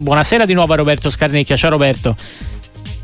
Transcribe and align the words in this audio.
Buonasera 0.00 0.44
di 0.44 0.54
nuovo 0.54 0.74
a 0.74 0.76
Roberto 0.76 1.10
Scarnecchia. 1.10 1.56
Ciao 1.56 1.70
Roberto. 1.70 2.14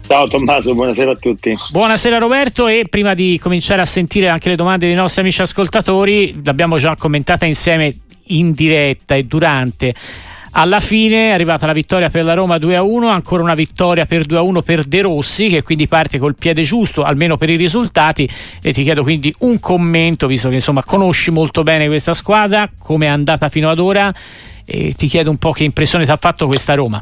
Ciao 0.07 0.29
Tommaso, 0.29 0.75
buonasera 0.75 1.11
a 1.11 1.17
tutti. 1.17 1.53
Buonasera 1.73 2.19
Roberto 2.19 2.69
e 2.69 2.85
prima 2.89 3.15
di 3.15 3.37
cominciare 3.43 3.83
a 3.83 3.85
sentire 3.85 4.29
anche 4.29 4.49
le 4.49 4.55
domande 4.55 4.87
dei 4.87 4.95
nostri 4.95 5.23
amici 5.23 5.43
ascoltatori, 5.43 6.41
l'abbiamo 6.45 6.79
già 6.79 6.95
commentata 6.95 7.47
insieme 7.47 7.97
in 8.27 8.53
diretta 8.53 9.17
e 9.17 9.25
durante. 9.25 9.93
Alla 10.53 10.79
fine 10.79 11.31
è 11.31 11.33
arrivata 11.33 11.67
la 11.67 11.73
vittoria 11.73 12.11
per 12.11 12.23
la 12.23 12.35
Roma 12.35 12.59
2-1, 12.59 13.09
ancora 13.09 13.43
una 13.43 13.55
vittoria 13.55 14.05
per 14.05 14.25
2-1 14.25 14.63
per 14.63 14.85
De 14.85 15.01
Rossi 15.01 15.49
che 15.49 15.65
quindi 15.65 15.89
parte 15.89 16.19
col 16.19 16.37
piede 16.37 16.63
giusto, 16.63 17.03
almeno 17.03 17.37
per 17.37 17.51
i 17.51 17.57
risultati 17.57 18.31
e 18.63 18.73
ti 18.73 18.85
chiedo 18.85 19.03
quindi 19.03 19.35
un 19.39 19.59
commento, 19.59 20.29
visto 20.29 20.49
che 20.49 20.55
insomma 20.55 20.85
conosci 20.85 21.33
molto 21.33 21.65
bene 21.65 21.89
questa 21.89 22.15
squadra, 22.15 22.71
come 22.79 23.07
è 23.07 23.09
andata 23.09 23.49
fino 23.49 23.69
ad 23.69 23.81
ora 23.81 24.15
e 24.65 24.93
ti 24.95 25.07
chiedo 25.07 25.31
un 25.31 25.39
po' 25.39 25.53
che 25.53 25.65
impressione 25.65 26.05
ti 26.05 26.11
ha 26.11 26.17
fatto 26.17 26.47
questa 26.47 26.75
Roma. 26.75 27.01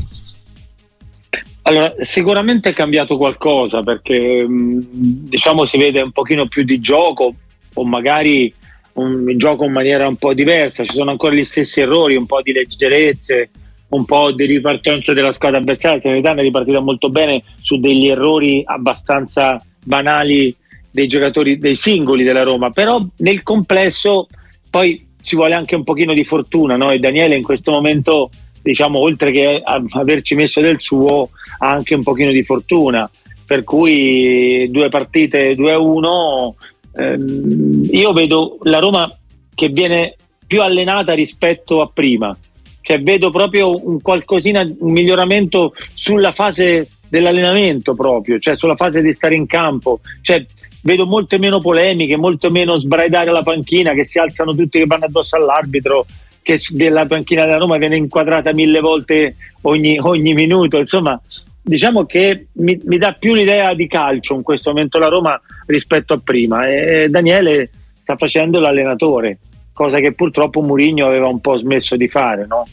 Allora, 1.62 1.94
sicuramente 2.00 2.70
è 2.70 2.74
cambiato 2.74 3.16
qualcosa 3.16 3.82
perché 3.82 4.44
diciamo 4.48 5.64
si 5.64 5.78
vede 5.78 6.00
un 6.00 6.10
pochino 6.10 6.48
più 6.48 6.64
di 6.64 6.80
gioco 6.80 7.34
o 7.74 7.84
magari 7.84 8.52
un 8.94 9.32
gioco 9.36 9.64
in 9.64 9.72
maniera 9.72 10.08
un 10.08 10.16
po' 10.16 10.34
diversa, 10.34 10.84
ci 10.84 10.92
sono 10.92 11.12
ancora 11.12 11.34
gli 11.34 11.44
stessi 11.44 11.80
errori, 11.80 12.16
un 12.16 12.26
po' 12.26 12.42
di 12.42 12.52
leggerezze, 12.52 13.50
un 13.90 14.04
po' 14.04 14.32
di 14.32 14.44
ripartenza 14.44 15.12
della 15.12 15.32
squadra 15.32 15.58
avversaria. 15.58 16.00
Sanità 16.00 16.34
è 16.34 16.40
ripartita 16.40 16.80
molto 16.80 17.08
bene 17.08 17.42
su 17.60 17.78
degli 17.78 18.08
errori 18.08 18.62
abbastanza 18.64 19.62
banali 19.84 20.54
dei 20.90 21.06
giocatori, 21.06 21.58
dei 21.58 21.76
singoli 21.76 22.24
della 22.24 22.42
Roma, 22.42 22.70
però 22.70 23.02
nel 23.18 23.42
complesso 23.42 24.26
poi 24.68 25.10
ci 25.22 25.36
vuole 25.36 25.54
anche 25.54 25.74
un 25.74 25.84
pochino 25.84 26.12
di 26.12 26.24
fortuna, 26.24 26.76
no? 26.76 26.90
E 26.90 26.98
Daniele 26.98 27.36
in 27.36 27.42
questo 27.42 27.70
momento 27.70 28.30
diciamo, 28.62 28.98
oltre 28.98 29.32
che 29.32 29.60
averci 29.64 30.34
messo 30.34 30.60
del 30.60 30.80
suo, 30.80 31.30
ha 31.58 31.70
anche 31.70 31.94
un 31.94 32.02
pochino 32.02 32.30
di 32.30 32.42
fortuna. 32.42 33.10
Per 33.44 33.64
cui 33.64 34.68
due 34.70 34.88
partite 34.88 35.54
2-1, 35.54 36.54
ehm, 36.94 37.88
io 37.90 38.12
vedo 38.12 38.58
la 38.62 38.78
Roma 38.78 39.14
che 39.54 39.68
viene 39.68 40.16
più 40.46 40.62
allenata 40.62 41.12
rispetto 41.12 41.80
a 41.80 41.90
prima. 41.92 42.36
Cioè 42.80 43.00
vedo 43.00 43.30
proprio 43.30 43.86
un 43.86 44.00
qualcosina, 44.00 44.62
un 44.62 44.92
miglioramento 44.92 45.72
sulla 45.94 46.32
fase 46.32 46.88
dell'allenamento 47.08 47.94
proprio, 47.94 48.38
cioè 48.38 48.56
sulla 48.56 48.76
fase 48.76 49.02
di 49.02 49.12
stare 49.12 49.34
in 49.34 49.46
campo. 49.46 50.00
Cioè, 50.22 50.44
vedo 50.82 51.06
molte 51.06 51.38
meno 51.38 51.58
polemiche, 51.58 52.16
molto 52.16 52.50
meno 52.50 52.78
sbraidare 52.78 53.30
la 53.32 53.42
panchina, 53.42 53.92
che 53.92 54.04
si 54.04 54.18
alzano 54.18 54.54
tutti 54.54 54.78
che 54.78 54.86
vanno 54.86 55.06
addosso 55.06 55.36
all'arbitro, 55.36 56.06
che 56.42 56.60
della 56.70 57.06
panchina 57.06 57.44
della 57.44 57.58
Roma 57.58 57.78
viene 57.78 57.96
inquadrata 57.96 58.52
mille 58.52 58.80
volte 58.80 59.36
ogni, 59.62 59.98
ogni 59.98 60.34
minuto. 60.34 60.76
Insomma, 60.78 61.20
diciamo 61.62 62.04
che 62.04 62.46
mi, 62.52 62.78
mi, 62.84 62.98
dà 62.98 63.12
più 63.12 63.34
l'idea 63.34 63.74
di 63.74 63.86
calcio 63.86 64.34
in 64.34 64.42
questo 64.42 64.70
momento 64.70 64.98
la 64.98 65.08
Roma 65.08 65.40
rispetto 65.66 66.14
a 66.14 66.20
prima. 66.22 66.68
E 66.68 67.08
Daniele 67.08 67.70
sta 68.00 68.16
facendo 68.16 68.58
l'allenatore, 68.58 69.38
cosa 69.72 70.00
che 70.00 70.12
purtroppo 70.12 70.60
Mourinho 70.60 71.06
aveva 71.06 71.28
un 71.28 71.40
po' 71.40 71.56
smesso 71.56 71.96
di 71.96 72.08
fare, 72.08 72.46
no? 72.46 72.66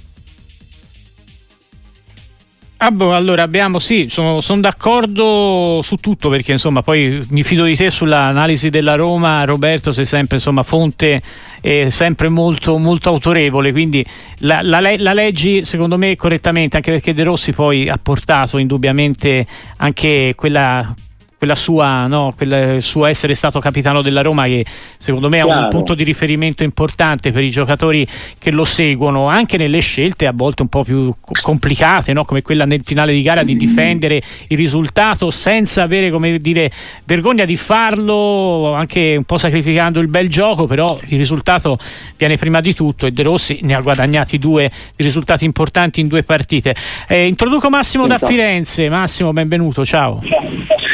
Ah, 2.82 2.92
boh, 2.92 3.14
allora 3.14 3.44
abbiamo 3.44 3.78
sì, 3.78 4.06
sono, 4.08 4.40
sono, 4.40 4.62
d'accordo 4.62 5.82
su 5.84 5.98
tutto 5.98 6.30
perché 6.30 6.54
insomma 6.54 6.82
poi 6.82 7.22
mi 7.32 7.44
fido 7.44 7.66
di 7.66 7.76
te 7.76 7.90
sull'analisi 7.90 8.70
della 8.70 8.96
Roma, 8.96 9.44
Roberto 9.44 9.92
sei 9.92 10.06
sempre 10.06 10.38
insomma 10.38 10.64
fonte 10.64 11.22
eh, 11.60 11.90
sempre 11.92 12.30
molto, 12.30 12.78
molto 12.78 13.10
autorevole, 13.10 13.74
quindi 13.74 14.06
la, 14.38 14.62
la, 14.62 14.80
la, 14.80 15.12
leggi 15.12 15.66
secondo 15.66 15.98
me 15.98 16.16
correttamente 16.16 16.78
anche 16.78 16.92
perché 16.92 17.14
De 17.14 17.24
Rossi 17.24 17.52
poi 17.52 17.90
ha 17.90 18.00
portato 18.02 18.58
indubbiamente 18.58 19.46
anche 19.76 20.32
quella 20.38 20.96
quella 21.40 21.56
sua, 21.56 22.06
no, 22.08 22.34
quel 22.36 22.82
suo 22.82 23.06
essere 23.06 23.34
stato 23.34 23.62
capitano 23.62 24.02
della 24.02 24.22
Roma 24.22 24.44
che 24.44 24.66
secondo 24.98 25.30
me 25.30 25.38
è 25.38 25.44
un 25.44 25.68
punto 25.70 25.96
di 25.96 26.04
riferimento 26.04 26.64
importante 26.64 27.32
per 27.32 27.44
i 27.44 27.50
giocatori 27.50 28.06
che 28.38 28.52
lo 28.52 28.66
seguono 28.66 29.28
anche 29.28 29.56
nelle 29.56 29.80
scelte 29.80 30.28
a 30.28 30.34
volte 30.36 30.64
un 30.64 30.68
po' 30.68 30.84
più 30.84 31.16
complicate 31.42 32.12
no? 32.12 32.26
come 32.26 32.42
quella 32.42 32.66
nel 32.66 32.82
finale 32.84 33.14
di 33.14 33.22
gara 33.22 33.44
di 33.44 33.56
difendere 33.56 34.22
il 34.48 34.58
risultato 34.58 35.32
senza 35.32 35.82
avere 35.82 36.12
come 36.12 36.40
dire 36.40 36.70
vergogna 37.06 37.46
di 37.46 37.56
farlo 37.56 38.74
anche 38.74 39.16
un 39.16 39.24
po' 39.24 39.38
sacrificando 39.38 40.02
il 40.02 40.10
bel 40.10 40.28
gioco 40.28 40.66
però 40.66 41.00
il 41.08 41.18
risultato 41.18 41.78
viene 42.18 42.36
prima 42.36 42.60
di 42.60 42.74
tutto 42.74 43.06
e 43.06 43.12
De 43.12 43.24
Rossi 43.24 43.60
ne 43.62 43.76
ha 43.76 43.80
guadagnati 43.80 44.38
due 44.38 44.70
risultati 44.98 45.46
importanti 45.46 46.02
in 46.02 46.08
due 46.08 46.24
partite. 46.24 46.76
Eh, 47.08 47.28
introduco 47.28 47.70
Massimo 47.70 48.08
da 48.08 48.18
Firenze. 48.18 48.90
Massimo 48.90 49.32
benvenuto 49.32 49.86
ciao. 49.86 50.22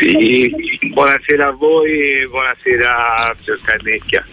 Sì, 0.01 0.34
buonasera 0.91 1.47
a 1.47 1.51
voi 1.51 1.91
e 1.91 2.27
buonasera 2.27 3.15
a 3.15 3.35
signor 3.41 3.61
Carnecchia. 3.61 4.25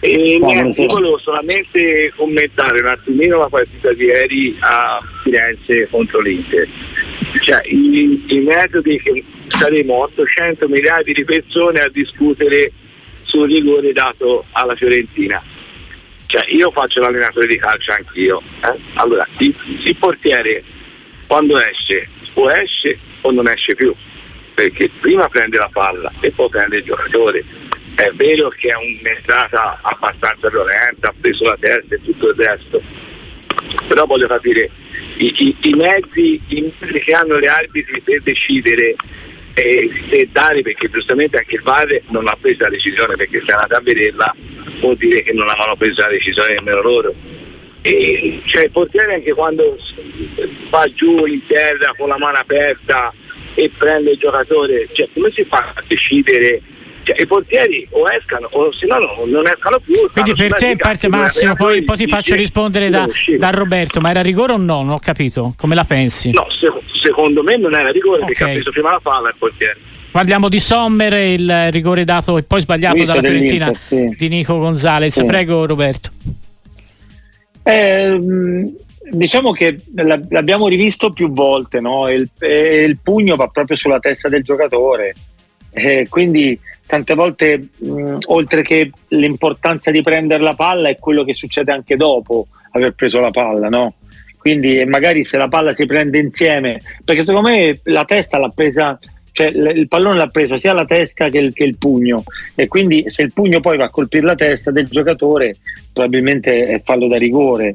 E 0.00 0.38
niente, 0.38 0.86
volevo 0.86 1.18
solamente 1.18 2.12
commentare 2.14 2.80
un 2.80 2.86
attimino 2.86 3.38
la 3.38 3.48
partita 3.48 3.92
di 3.92 4.04
ieri 4.04 4.56
a 4.60 5.00
Firenze 5.22 5.88
contro 5.88 6.20
l'Inter. 6.20 6.68
Cioè, 7.40 7.62
i, 7.66 8.24
i 8.26 8.40
metodi 8.40 9.00
che 9.00 9.24
saremo 9.48 9.94
800 10.02 10.68
miliardi 10.68 11.12
di 11.12 11.24
persone 11.24 11.80
a 11.80 11.88
discutere 11.88 12.72
sul 13.22 13.48
rigore 13.48 13.92
dato 13.92 14.44
alla 14.52 14.74
Fiorentina. 14.74 15.42
Cioè, 16.26 16.44
io 16.48 16.70
faccio 16.72 17.00
l'allenatore 17.00 17.46
di 17.46 17.56
calcio 17.56 17.92
anch'io. 17.92 18.42
Eh? 18.64 18.78
Allora, 18.94 19.26
il, 19.38 19.54
il 19.84 19.96
portiere 19.96 20.62
quando 21.26 21.58
esce 21.58 22.08
o 22.34 22.50
esce 22.50 22.98
o 23.22 23.30
non 23.30 23.48
esce 23.48 23.74
più 23.74 23.94
perché 24.56 24.88
prima 25.00 25.28
prende 25.28 25.58
la 25.58 25.68
palla 25.70 26.10
e 26.20 26.32
poi 26.32 26.48
prende 26.48 26.78
il 26.78 26.84
giocatore. 26.84 27.44
È 27.94 28.10
vero 28.14 28.48
che 28.48 28.68
è 28.68 28.74
un'entrata 28.74 29.80
abbastanza 29.82 30.48
violenta, 30.48 31.08
ha 31.08 31.14
preso 31.20 31.44
la 31.44 31.56
testa 31.60 31.94
e 31.94 32.00
tutto 32.02 32.30
il 32.30 32.34
resto, 32.36 32.82
però 33.86 34.06
voglio 34.06 34.26
capire 34.26 34.70
i, 35.18 35.32
i, 35.36 35.56
i, 35.60 35.74
mezzi, 35.74 36.40
i 36.48 36.72
mezzi, 36.80 36.98
che 36.98 37.12
hanno 37.12 37.38
gli 37.38 37.46
arbitri 37.46 38.00
per 38.00 38.22
decidere 38.22 38.96
eh, 39.52 39.90
se 40.08 40.28
dare, 40.32 40.62
perché 40.62 40.88
giustamente 40.90 41.36
anche 41.36 41.56
il 41.56 41.62
VAR 41.62 42.00
non 42.08 42.26
ha 42.26 42.36
preso 42.40 42.62
la 42.62 42.70
decisione 42.70 43.14
perché 43.14 43.42
se 43.44 43.52
andata 43.52 43.76
a 43.76 43.82
vederla 43.82 44.34
vuol 44.80 44.96
dire 44.96 45.22
che 45.22 45.34
non 45.34 45.48
avevano 45.48 45.76
preso 45.76 46.00
la 46.00 46.08
decisione 46.08 46.54
nemmeno 46.54 46.80
loro. 46.80 47.14
E, 47.82 48.40
cioè 48.46 48.64
il 48.64 48.70
portiere 48.70 49.14
anche 49.14 49.32
quando 49.34 49.76
va 50.70 50.86
giù 50.94 51.26
in 51.26 51.46
terra 51.46 51.92
con 51.96 52.08
la 52.08 52.18
mano 52.18 52.38
aperta 52.38 53.12
e 53.56 53.70
prende 53.76 54.12
il 54.12 54.18
giocatore, 54.18 54.86
cioè, 54.92 55.08
come 55.12 55.30
si 55.32 55.44
fa 55.44 55.72
a 55.74 55.82
decidere? 55.86 56.60
Cioè, 57.02 57.22
I 57.22 57.26
portieri 57.26 57.86
o 57.90 58.04
escano 58.10 58.48
o 58.50 58.72
se 58.72 58.84
no, 58.86 58.98
no 58.98 59.24
non 59.26 59.46
escano 59.46 59.78
più. 59.78 59.94
Quindi 60.12 60.34
per 60.34 60.54
te 60.56 60.76
parte 60.76 61.08
Massimo, 61.08 61.54
poi, 61.54 61.82
poi, 61.84 61.96
ti 61.96 62.06
faccio 62.06 62.34
rispondere 62.34 62.90
da, 62.90 63.06
da, 63.38 63.50
Roberto, 63.50 64.00
ma 64.00 64.10
era 64.10 64.22
rigore 64.22 64.52
o 64.52 64.56
no? 64.56 64.82
Non 64.82 64.90
ho 64.90 64.98
capito, 64.98 65.54
come 65.56 65.74
la 65.74 65.84
pensi? 65.84 66.32
No, 66.32 66.46
se, 66.50 66.70
secondo 67.00 67.42
me 67.42 67.56
non 67.56 67.74
era 67.74 67.90
rigore 67.90 68.22
okay. 68.22 68.26
perché 68.26 68.44
ha 68.44 68.48
preso 68.48 68.70
prima 68.72 68.90
la 68.90 69.00
palla 69.00 69.28
il 69.28 69.36
portiere. 69.38 69.78
Parliamo 70.10 70.48
di 70.48 70.58
Sommer, 70.58 71.12
il 71.12 71.70
rigore 71.70 72.04
dato 72.04 72.38
e 72.38 72.42
poi 72.42 72.60
sbagliato 72.60 72.96
Visto 72.96 73.12
dalla 73.12 73.22
Fiorentina 73.22 73.72
sì. 73.74 74.14
di 74.18 74.28
Nico 74.28 74.58
Gonzalez. 74.58 75.14
Sì. 75.14 75.24
Prego 75.24 75.64
Roberto. 75.64 76.10
Eh, 77.62 78.18
diciamo 79.10 79.52
che 79.52 79.80
l'abbiamo 79.94 80.68
rivisto 80.68 81.12
più 81.12 81.30
volte, 81.30 81.80
no? 81.80 82.08
il, 82.10 82.28
il, 82.40 82.98
pugno 83.02 83.36
va 83.36 83.48
proprio 83.48 83.76
sulla 83.76 83.98
testa 83.98 84.28
del 84.28 84.42
giocatore, 84.42 85.14
eh, 85.70 86.06
quindi 86.08 86.58
tante 86.86 87.14
volte 87.14 87.68
mh, 87.76 88.18
oltre 88.26 88.62
che 88.62 88.90
l'importanza 89.08 89.90
di 89.90 90.02
prendere 90.02 90.42
la 90.42 90.54
palla 90.54 90.88
è 90.88 90.98
quello 90.98 91.24
che 91.24 91.34
succede 91.34 91.72
anche 91.72 91.96
dopo 91.96 92.48
aver 92.72 92.92
preso 92.92 93.20
la 93.20 93.30
palla, 93.30 93.68
no? 93.68 93.94
quindi 94.38 94.84
magari 94.84 95.24
se 95.24 95.36
la 95.36 95.48
palla 95.48 95.74
si 95.74 95.86
prende 95.86 96.18
insieme, 96.18 96.80
perché 97.04 97.24
secondo 97.24 97.48
me 97.48 97.80
la 97.84 98.04
testa 98.04 98.38
l'ha 98.38 98.52
presa 98.54 98.98
cioè 99.32 99.48
il 99.48 99.86
pallone 99.86 100.16
l'ha 100.16 100.28
preso 100.28 100.56
sia 100.56 100.72
la 100.72 100.86
testa 100.86 101.28
che 101.28 101.38
il, 101.38 101.52
che 101.52 101.64
il, 101.64 101.76
pugno 101.76 102.24
e 102.54 102.68
quindi 102.68 103.04
se 103.08 103.20
il 103.20 103.34
pugno 103.34 103.60
poi 103.60 103.76
va 103.76 103.84
a 103.84 103.90
colpire 103.90 104.24
la 104.24 104.34
testa 104.34 104.70
del 104.70 104.86
giocatore 104.86 105.56
probabilmente 105.92 106.64
è 106.64 106.80
fallo 106.82 107.06
da 107.06 107.18
rigore 107.18 107.74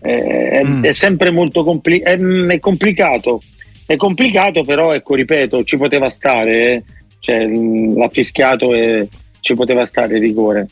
eh, 0.00 0.62
mm. 0.64 0.84
è, 0.84 0.92
sempre 0.92 1.30
molto 1.30 1.64
compli- 1.64 2.00
è, 2.00 2.18
è, 2.18 2.58
complicato. 2.58 3.42
È 3.86 3.96
complicato, 3.96 4.62
però 4.62 4.92
ecco, 4.94 5.14
ripeto, 5.14 5.64
ci 5.64 5.76
poteva 5.76 6.10
stare, 6.10 6.72
eh. 6.72 6.82
cioè, 7.20 7.46
l'ha 7.46 8.08
fischiato 8.10 8.74
e 8.74 9.08
ci 9.40 9.54
poteva 9.54 9.86
stare 9.86 10.16
il 10.16 10.22
rigore 10.22 10.68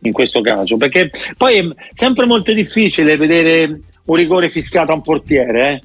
in 0.00 0.12
questo 0.12 0.40
caso, 0.40 0.76
perché 0.76 1.10
poi 1.36 1.58
è 1.58 1.64
sempre 1.94 2.26
molto 2.26 2.52
difficile 2.52 3.16
vedere 3.16 3.80
un 4.04 4.14
rigore 4.16 4.50
fischiato 4.50 4.92
a 4.92 4.94
un 4.94 5.02
portiere, 5.02 5.82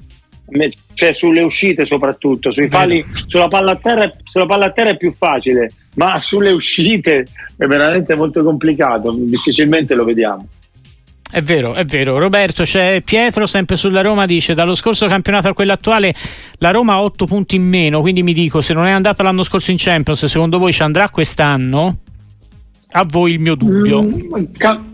eh? 0.50 0.72
cioè 0.94 1.12
sulle 1.12 1.42
uscite 1.42 1.84
soprattutto, 1.86 2.52
sui 2.52 2.68
falli, 2.68 3.02
sulla 3.26 3.48
palla, 3.48 3.72
a 3.72 3.76
terra, 3.76 4.10
sulla 4.24 4.46
palla 4.46 4.66
a 4.66 4.72
terra 4.72 4.90
è 4.90 4.96
più 4.96 5.12
facile, 5.12 5.70
ma 5.94 6.20
sulle 6.22 6.52
uscite 6.52 7.26
è 7.56 7.66
veramente 7.66 8.14
molto 8.14 8.42
complicato, 8.42 9.12
difficilmente 9.12 9.94
lo 9.94 10.04
vediamo. 10.04 10.46
È 11.30 11.42
vero, 11.42 11.74
è 11.74 11.84
vero. 11.84 12.18
Roberto, 12.18 12.64
c'è 12.64 13.02
Pietro 13.02 13.46
sempre 13.46 13.76
sulla 13.76 14.00
Roma, 14.00 14.26
dice 14.26 14.52
dallo 14.52 14.74
scorso 14.74 15.06
campionato 15.06 15.46
a 15.46 15.54
quello 15.54 15.72
attuale 15.72 16.12
la 16.58 16.72
Roma 16.72 16.94
ha 16.94 17.02
8 17.02 17.24
punti 17.24 17.54
in 17.54 17.62
meno, 17.62 18.00
quindi 18.00 18.24
mi 18.24 18.32
dico 18.32 18.60
se 18.60 18.74
non 18.74 18.86
è 18.86 18.90
andata 18.90 19.22
l'anno 19.22 19.44
scorso 19.44 19.70
in 19.70 19.76
Champions, 19.78 20.24
secondo 20.24 20.58
voi 20.58 20.72
ci 20.72 20.82
andrà 20.82 21.08
quest'anno? 21.08 21.98
A 22.92 23.06
voi 23.08 23.34
il 23.34 23.38
mio 23.38 23.54
dubbio. 23.54 24.02
Mm, 24.02 24.44
ca- 24.56 24.84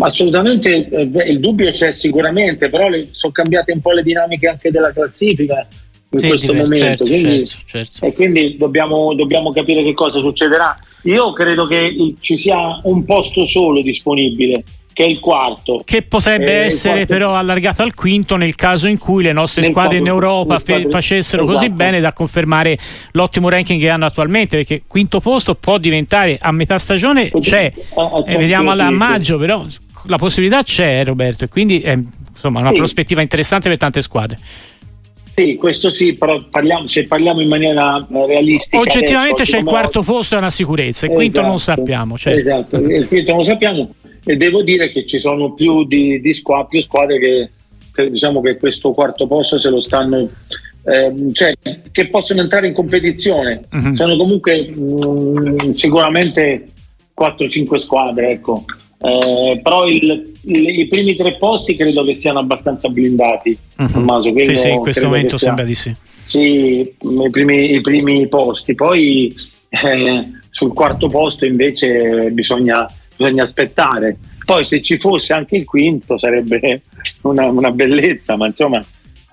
assolutamente 0.00 0.88
eh, 0.88 1.30
il 1.30 1.38
dubbio 1.38 1.70
c'è 1.70 1.92
sicuramente, 1.92 2.68
però 2.68 2.88
le, 2.88 3.10
sono 3.12 3.32
cambiate 3.32 3.70
un 3.70 3.80
po' 3.80 3.92
le 3.92 4.02
dinamiche 4.02 4.48
anche 4.48 4.72
della 4.72 4.92
classifica 4.92 5.64
in 6.10 6.18
sì, 6.18 6.26
questo 6.26 6.50
diverso, 6.50 6.72
momento. 6.72 7.04
Certo, 7.04 7.22
quindi, 7.22 7.46
certo, 7.46 7.64
certo. 7.66 8.06
E 8.06 8.12
quindi 8.12 8.56
dobbiamo, 8.56 9.14
dobbiamo, 9.14 9.52
capire 9.52 9.84
che 9.84 9.92
cosa 9.92 10.18
succederà. 10.18 10.74
Io 11.02 11.32
credo 11.32 11.68
che 11.68 12.16
ci 12.18 12.36
sia 12.36 12.80
un 12.82 13.04
posto 13.04 13.44
solo 13.46 13.80
disponibile 13.80 14.64
che 14.94 15.04
è 15.04 15.08
il 15.08 15.18
quarto. 15.18 15.82
Che 15.84 16.02
potrebbe 16.02 16.62
eh, 16.62 16.66
essere 16.66 17.04
quarto... 17.04 17.12
però 17.12 17.34
allargato 17.34 17.82
al 17.82 17.94
quinto 17.94 18.36
nel 18.36 18.54
caso 18.54 18.86
in 18.86 18.96
cui 18.96 19.24
le 19.24 19.32
nostre 19.32 19.62
nel 19.62 19.72
squadre 19.72 19.98
quadro, 19.98 20.06
in 20.06 20.14
Europa 20.14 20.58
fe- 20.60 20.86
facessero 20.88 21.42
esatto. 21.42 21.58
così 21.58 21.70
bene 21.70 22.00
da 22.00 22.12
confermare 22.12 22.78
l'ottimo 23.10 23.48
ranking 23.50 23.78
che 23.80 23.90
hanno 23.90 24.06
attualmente, 24.06 24.56
perché 24.56 24.82
quinto 24.86 25.20
posto 25.20 25.56
può 25.56 25.78
diventare 25.78 26.38
a 26.40 26.52
metà 26.52 26.78
stagione, 26.78 27.30
c'è, 27.40 27.72
eh, 27.74 28.36
vediamo 28.36 28.70
a 28.70 28.90
maggio, 28.90 29.36
però 29.36 29.66
la 30.06 30.16
possibilità 30.16 30.62
c'è 30.62 31.04
Roberto, 31.04 31.44
e 31.44 31.48
quindi 31.48 31.80
è 31.80 31.98
insomma, 32.30 32.60
una 32.60 32.70
sì. 32.70 32.76
prospettiva 32.76 33.20
interessante 33.20 33.68
per 33.68 33.78
tante 33.78 34.00
squadre. 34.00 34.38
Sì, 35.34 35.56
questo 35.56 35.90
sì, 35.90 36.12
però 36.12 36.40
parliamo, 36.48 36.86
se 36.86 37.02
parliamo 37.02 37.40
in 37.40 37.48
maniera 37.48 37.96
eh, 37.98 38.26
realistica. 38.26 38.78
Oggettivamente 38.78 39.42
adesso, 39.42 39.56
c'è 39.56 39.58
il 39.58 39.64
quarto 39.64 40.02
posto, 40.02 40.36
è 40.36 40.38
una 40.38 40.50
sicurezza, 40.50 41.06
il 41.06 41.10
esatto, 41.10 41.14
quinto 41.14 41.40
non 41.40 41.54
esatto. 41.56 41.80
sappiamo. 41.80 42.16
Certo. 42.16 42.38
Esatto, 42.38 42.76
il 42.76 43.08
quinto 43.08 43.32
non 43.32 43.44
sappiamo 43.44 43.94
e 44.24 44.36
devo 44.36 44.62
dire 44.62 44.90
che 44.90 45.06
ci 45.06 45.18
sono 45.18 45.52
più, 45.52 45.84
di, 45.84 46.20
di 46.20 46.32
squadre, 46.32 46.66
più 46.70 46.80
squadre 46.82 47.18
che, 47.18 47.50
che, 47.92 48.10
diciamo 48.10 48.40
che 48.40 48.56
questo 48.56 48.92
quarto 48.92 49.26
posto 49.26 49.58
se 49.58 49.68
lo 49.68 49.80
stanno 49.80 50.28
eh, 50.86 51.12
cioè 51.32 51.54
che 51.90 52.08
possono 52.08 52.40
entrare 52.40 52.66
in 52.66 52.74
competizione 52.74 53.62
uh-huh. 53.70 53.94
sono 53.94 54.16
comunque 54.16 54.68
mh, 54.68 55.64
mm, 55.64 55.70
sicuramente 55.70 56.68
4-5 57.18 57.76
squadre 57.76 58.30
ecco 58.32 58.64
eh, 59.00 59.60
però 59.62 59.86
il, 59.86 60.32
il, 60.42 60.78
i 60.78 60.86
primi 60.86 61.16
tre 61.16 61.36
posti 61.36 61.76
credo 61.76 62.04
che 62.04 62.14
siano 62.14 62.38
abbastanza 62.38 62.88
blindati 62.88 63.56
uh-huh. 63.78 64.20
Sì, 64.20 64.56
sì, 64.56 64.70
in 64.70 64.80
questo 64.80 65.06
momento 65.06 65.38
sembra 65.38 65.64
di 65.64 65.74
sì 65.74 65.94
sì 66.24 66.80
i 66.80 67.30
primi, 67.30 67.74
i 67.74 67.80
primi 67.80 68.28
posti 68.28 68.74
poi 68.74 69.34
eh, 69.68 70.30
sul 70.50 70.72
quarto 70.72 71.08
posto 71.08 71.46
invece 71.46 72.30
bisogna 72.30 72.86
bisogna 73.16 73.42
aspettare. 73.42 74.16
Poi 74.44 74.64
se 74.64 74.82
ci 74.82 74.98
fosse 74.98 75.32
anche 75.32 75.56
il 75.56 75.64
quinto 75.64 76.18
sarebbe 76.18 76.82
una, 77.22 77.46
una 77.46 77.70
bellezza, 77.70 78.36
ma 78.36 78.46
insomma 78.46 78.84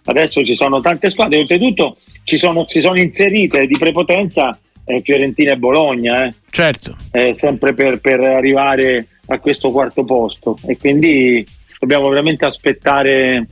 adesso 0.05 0.43
ci 0.43 0.55
sono 0.55 0.81
tante 0.81 1.09
squadre, 1.09 1.39
oltretutto 1.39 1.97
ci 2.23 2.37
sono, 2.37 2.65
si 2.67 2.81
sono 2.81 2.97
inserite 2.97 3.67
di 3.67 3.77
prepotenza 3.77 4.57
eh, 4.85 5.01
Fiorentina 5.01 5.53
e 5.53 5.57
Bologna, 5.57 6.25
eh. 6.25 6.33
certo. 6.49 6.95
eh, 7.11 7.33
sempre 7.33 7.73
per, 7.73 7.99
per, 7.99 8.19
arrivare 8.19 9.07
a 9.27 9.39
questo 9.39 9.71
quarto 9.71 10.03
posto 10.03 10.57
e 10.65 10.77
quindi 10.77 11.45
dobbiamo 11.79 12.09
veramente 12.09 12.45
aspettare 12.45 13.47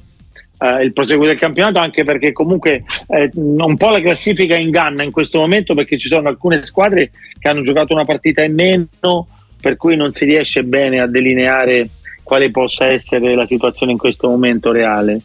eh, 0.60 0.84
il 0.84 0.94
proseguo 0.94 1.26
del 1.26 1.40
campionato 1.40 1.80
anche 1.80 2.04
perché 2.04 2.32
comunque 2.32 2.84
eh, 3.08 3.30
un 3.36 3.78
po' 3.78 3.90
la 3.90 4.02
classifica 4.02 4.56
inganna 4.56 5.04
in 5.04 5.12
questo 5.12 5.40
momento 5.40 5.74
perché 5.74 5.98
ci 5.98 6.10
sono 6.10 6.28
alcune 6.28 6.64
squadre 6.64 7.12
che 7.38 7.48
hanno 7.48 7.62
giocato 7.62 7.94
una 7.94 8.06
partita 8.06 8.44
in 8.44 8.54
meno 8.56 9.28
per 9.60 9.78
cui 9.78 9.96
non 9.96 10.14
si 10.14 10.26
riesce 10.26 10.64
bene 10.64 11.00
a 11.00 11.08
delineare 11.08 11.90
quale 12.24 12.52
possa 12.52 12.88
essere 12.88 13.34
la 13.36 13.46
situazione 13.46 13.92
in 13.92 13.98
questo 13.98 14.30
momento 14.30 14.72
reale. 14.72 15.22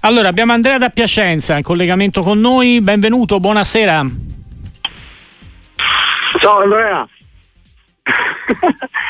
Allora, 0.00 0.28
abbiamo 0.28 0.52
Andrea 0.52 0.78
da 0.78 0.88
Piacenza 0.88 1.56
in 1.56 1.62
collegamento 1.62 2.22
con 2.22 2.40
noi, 2.40 2.80
benvenuto, 2.80 3.38
buonasera. 3.38 4.04
Ciao 6.40 6.58
Andrea. 6.58 7.08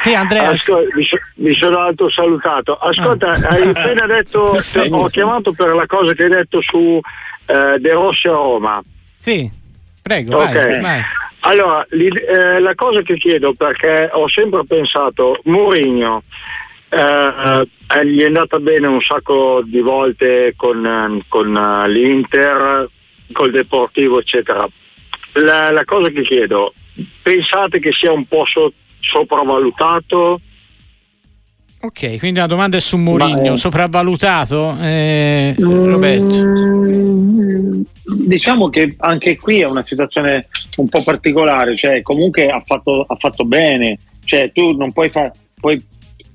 Sì, 0.02 0.14
Andrea. 0.14 0.50
Ascolta, 0.50 0.94
mi, 0.96 1.08
mi, 1.36 1.54
sono 1.54 1.78
autosalutato. 1.78 2.76
Ascolta, 2.76 3.30
ah. 3.30 3.48
hai 3.48 3.68
appena 3.68 4.06
detto, 4.06 4.58
ho 4.90 5.06
chiamato 5.06 5.52
per 5.52 5.72
la 5.72 5.86
cosa 5.86 6.12
che 6.12 6.24
hai 6.24 6.28
detto 6.28 6.60
su 6.60 7.00
eh, 7.46 7.78
De 7.78 7.90
Rossi 7.90 8.26
a 8.26 8.32
Roma. 8.32 8.82
Sì, 9.18 9.50
prego. 10.02 10.42
Okay. 10.42 10.52
Vai, 10.52 10.80
vai. 10.80 11.02
Allora, 11.44 11.84
eh, 11.88 12.60
la 12.60 12.74
cosa 12.74 13.02
che 13.02 13.16
chiedo, 13.16 13.52
perché 13.54 14.08
ho 14.12 14.28
sempre 14.28 14.64
pensato, 14.64 15.40
Mourinho, 15.44 16.22
eh, 16.88 17.66
eh, 17.96 18.06
gli 18.06 18.20
è 18.20 18.26
andata 18.26 18.60
bene 18.60 18.86
un 18.86 19.00
sacco 19.00 19.60
di 19.64 19.80
volte 19.80 20.54
con, 20.56 21.20
con 21.26 21.54
uh, 21.54 21.88
l'Inter, 21.88 22.88
col 23.32 23.50
Deportivo, 23.50 24.20
eccetera. 24.20 24.68
La, 25.32 25.72
la, 25.72 25.84
cosa 25.84 26.10
che 26.10 26.22
chiedo, 26.22 26.74
pensate 27.22 27.80
che 27.80 27.90
sia 27.92 28.12
un 28.12 28.26
po' 28.26 28.44
so- 28.44 28.72
sopravvalutato? 29.00 30.40
Ok, 31.80 32.18
quindi 32.18 32.38
la 32.38 32.46
domanda 32.46 32.76
è 32.76 32.80
su 32.80 32.98
Mourinho, 32.98 33.56
sopravvalutato? 33.56 34.76
Eh, 34.80 35.56
Roberto. 35.58 36.36
Mm, 36.36 37.82
diciamo 38.04 38.68
che 38.68 38.94
anche 38.98 39.36
qui 39.38 39.60
è 39.60 39.66
una 39.66 39.84
situazione 39.84 40.48
un 40.76 40.88
po' 40.88 41.02
particolare, 41.02 41.76
cioè 41.76 42.02
comunque 42.02 42.48
ha 42.48 42.60
fatto, 42.60 43.04
ha 43.06 43.16
fatto 43.16 43.44
bene, 43.44 43.98
cioè 44.24 44.50
tu 44.52 44.72
non 44.72 44.92
puoi, 44.92 45.10
far, 45.10 45.30
puoi, 45.60 45.84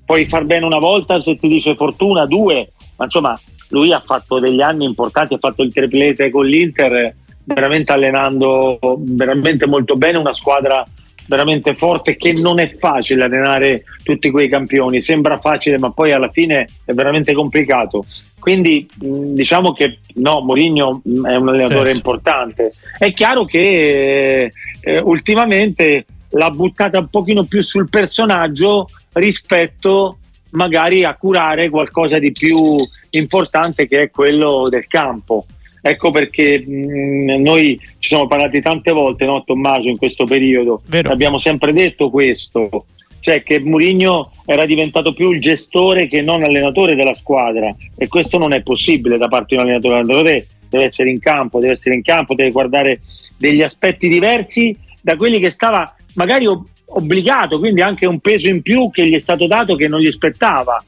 puoi 0.06 0.26
far 0.26 0.46
bene 0.46 0.66
una 0.66 0.80
volta 0.80 1.22
se 1.22 1.38
ti 1.38 1.48
dice 1.48 1.76
fortuna, 1.76 2.26
due, 2.26 2.72
ma 2.96 3.06
insomma 3.06 3.40
lui 3.70 3.92
ha 3.92 4.00
fatto 4.00 4.40
degli 4.40 4.62
anni 4.62 4.86
importanti, 4.86 5.34
ha 5.34 5.40
fatto 5.40 5.64
il 5.64 5.74
triplete 5.74 6.30
con 6.30 6.46
l'Inter, 6.46 7.16
veramente 7.44 7.92
allenando 7.94 8.78
veramente 9.00 9.68
molto 9.68 9.96
bene 9.96 10.18
una 10.18 10.34
squadra 10.34 10.86
veramente 11.28 11.76
forte 11.76 12.16
che 12.16 12.34
non 12.34 12.60
è 12.60 12.74
facile 12.78 13.26
allenare 13.26 13.84
tutti 14.04 14.32
quei 14.32 14.50
campioni, 14.50 15.02
sembra 15.02 15.38
facile 15.38 15.78
ma 15.78 15.92
poi 15.92 16.12
alla 16.12 16.30
fine 16.30 16.68
è 16.86 16.94
veramente 16.94 17.34
complicato. 17.34 18.06
Quindi 18.48 18.88
diciamo 18.96 19.74
che 19.74 19.98
no, 20.16 20.40
Mourinho 20.40 21.02
è 21.04 21.36
un 21.36 21.50
allenatore 21.50 21.92
certo. 21.92 21.92
importante. 21.92 22.72
È 22.98 23.12
chiaro 23.12 23.44
che 23.44 24.54
eh, 24.80 25.00
ultimamente 25.00 26.06
l'ha 26.30 26.50
buttata 26.50 26.98
un 27.00 27.10
pochino 27.10 27.44
più 27.44 27.62
sul 27.62 27.90
personaggio 27.90 28.88
rispetto 29.12 30.20
magari 30.52 31.04
a 31.04 31.16
curare 31.16 31.68
qualcosa 31.68 32.20
di 32.20 32.32
più 32.32 32.78
importante 33.10 33.86
che 33.86 34.04
è 34.04 34.10
quello 34.10 34.70
del 34.70 34.88
campo. 34.88 35.46
Ecco 35.82 36.12
perché 36.12 36.64
mh, 36.66 37.42
noi 37.42 37.78
ci 38.00 38.08
siamo 38.08 38.28
parlati 38.28 38.62
tante 38.62 38.94
volte, 38.94 39.26
no, 39.26 39.44
Tommaso, 39.44 39.90
in 39.90 39.98
questo 39.98 40.24
periodo. 40.24 40.84
Vero. 40.88 41.12
Abbiamo 41.12 41.38
sempre 41.38 41.74
detto 41.74 42.10
questo, 42.10 42.86
cioè 43.20 43.44
che 43.44 43.60
Mourinho 43.60 44.32
era 44.46 44.66
diventato 44.66 45.14
più 45.14 45.32
il 45.32 45.42
gestore 45.42 46.08
che 46.08 46.22
non 46.22 46.44
allenatore 46.44 46.96
della 46.96 47.14
squadra 47.14 47.74
e 47.96 48.08
questo 48.08 48.38
non 48.38 48.54
è 48.54 48.62
possibile 48.62 49.18
da 49.18 49.28
parte 49.28 49.48
di 49.50 49.56
un 49.56 49.62
allenatore. 49.62 49.96
L'allenatore 49.96 50.48
deve 50.70 50.86
essere 50.86 51.10
in 51.10 51.20
campo, 51.20 51.60
deve 51.60 51.74
essere 51.74 51.96
in 51.96 52.04
campo, 52.04 52.36
deve 52.36 52.52
guardare 52.52 53.02
degli 53.38 53.62
aspetti 53.62 54.08
diversi 54.08 54.76
da 55.02 55.16
quelli 55.16 55.40
che 55.40 55.50
stava 55.50 55.94
magari 56.16 56.48
obbligato, 56.90 57.60
quindi 57.60 57.82
anche 57.82 58.08
un 58.08 58.20
peso 58.20 58.48
in 58.48 58.62
più 58.62 58.90
che 58.92 59.08
gli 59.08 59.16
è 59.16 59.20
stato 59.20 59.48
dato 59.48 59.76
che 59.76 59.88
non 59.88 60.00
gli 60.00 60.12
spettava. 60.12 60.84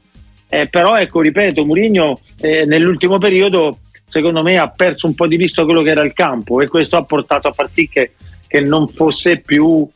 Eh, 0.48 0.66
però 0.66 0.96
ecco, 0.96 1.20
ripeto, 1.20 1.64
Mourinho 1.64 2.20
eh, 2.40 2.64
nell'ultimo 2.64 3.18
periodo 3.18 3.78
secondo 4.10 4.42
me 4.42 4.58
ha 4.58 4.68
perso 4.68 5.06
un 5.06 5.14
po' 5.14 5.28
di 5.28 5.36
vista 5.36 5.64
quello 5.64 5.82
che 5.82 5.90
era 5.90 6.02
il 6.02 6.12
campo 6.12 6.60
e 6.60 6.66
questo 6.66 6.96
ha 6.96 7.04
portato 7.04 7.46
a 7.46 7.52
far 7.52 7.70
sì 7.70 7.88
che, 7.88 8.12
che 8.48 8.60
non 8.60 8.88
fosse 8.88 9.38
più 9.38 9.88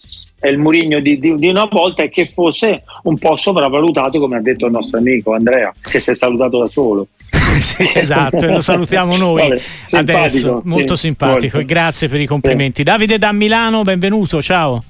il 0.49 0.59
Murigno 0.59 1.01
di, 1.01 1.19
di, 1.19 1.37
di, 1.37 1.49
una 1.49 1.67
volta 1.67 2.03
e 2.03 2.09
che 2.09 2.31
fosse 2.33 2.83
un 3.05 3.19
po' 3.19 3.37
sopravvalutato 3.37 4.19
come 4.19 4.37
ha 4.37 4.41
detto 4.41 4.67
il 4.67 4.73
nostro 4.73 4.99
amico 4.99 5.35
Andrea 5.35 5.73
che 5.81 6.01
si 6.01 6.11
è 6.11 6.15
salutato 6.15 6.59
da 6.59 6.69
solo 6.69 7.09
sì, 7.61 7.89
esatto, 7.95 8.47
lo 8.47 8.61
salutiamo 8.61 9.17
noi 9.17 9.49
Vabbè, 9.91 10.13
adesso, 10.13 10.61
molto 10.65 10.97
sì, 10.97 11.07
simpatico 11.07 11.57
molto. 11.57 11.59
e 11.59 11.65
grazie 11.65 12.09
per 12.09 12.21
i 12.21 12.27
complimenti. 12.27 12.77
Sì. 12.79 12.83
Davide 12.85 13.19
da 13.19 13.33
Milano, 13.33 13.83
benvenuto, 13.83 14.43
ciao. 14.43 14.83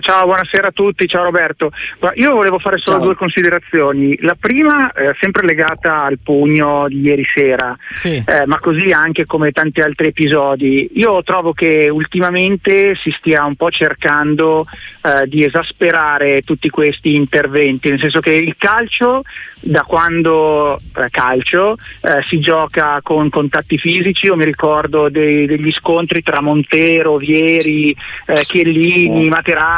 Ciao, 0.00 0.24
buonasera 0.24 0.68
a 0.68 0.72
tutti, 0.72 1.06
ciao 1.06 1.22
Roberto. 1.22 1.70
Io 2.14 2.32
volevo 2.32 2.58
fare 2.58 2.78
solo 2.78 2.96
ciao. 2.96 3.06
due 3.06 3.14
considerazioni. 3.14 4.18
La 4.22 4.36
prima 4.38 4.92
è 4.92 5.08
eh, 5.08 5.16
sempre 5.20 5.46
legata 5.46 6.02
al 6.02 6.18
pugno 6.22 6.88
di 6.88 7.00
ieri 7.00 7.24
sera, 7.32 7.76
sì. 7.94 8.22
eh, 8.26 8.44
ma 8.46 8.58
così 8.58 8.90
anche 8.90 9.24
come 9.24 9.52
tanti 9.52 9.80
altri 9.80 10.08
episodi. 10.08 10.90
Io 10.94 11.22
trovo 11.22 11.52
che 11.52 11.88
ultimamente 11.88 12.96
si 12.96 13.14
stia 13.16 13.44
un 13.44 13.54
po' 13.54 13.70
cercando 13.70 14.66
eh, 15.00 15.28
di 15.28 15.44
esasperare 15.44 16.42
tutti 16.42 16.68
questi 16.70 17.14
interventi, 17.14 17.88
nel 17.88 18.00
senso 18.00 18.18
che 18.18 18.32
il 18.32 18.56
calcio 18.58 19.22
da 19.64 19.82
quando 19.82 20.76
eh, 20.76 21.08
calcio 21.10 21.76
eh, 22.02 22.22
si 22.28 22.38
gioca 22.38 23.00
con 23.02 23.30
contatti 23.30 23.78
fisici, 23.78 24.26
io 24.26 24.36
mi 24.36 24.44
ricordo 24.44 25.08
dei, 25.08 25.46
degli 25.46 25.72
scontri 25.72 26.22
tra 26.22 26.42
Montero, 26.42 27.16
Vieri, 27.16 27.96
eh, 28.26 28.44
Chiellini, 28.44 29.28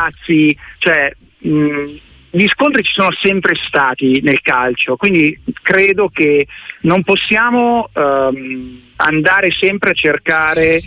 Materazzi, 0.06 0.56
cioè 0.78 1.12
mh, 1.38 1.96
gli 2.30 2.46
scontri 2.48 2.82
ci 2.82 2.92
sono 2.92 3.10
sempre 3.22 3.54
stati 3.66 4.20
nel 4.22 4.40
calcio, 4.40 4.96
quindi 4.96 5.38
credo 5.62 6.08
che 6.08 6.46
non 6.82 7.02
possiamo 7.02 7.88
ehm, 7.92 8.80
andare 8.96 9.48
sempre 9.58 9.90
a 9.90 9.94
cercare 9.94 10.76
eh, 10.76 10.80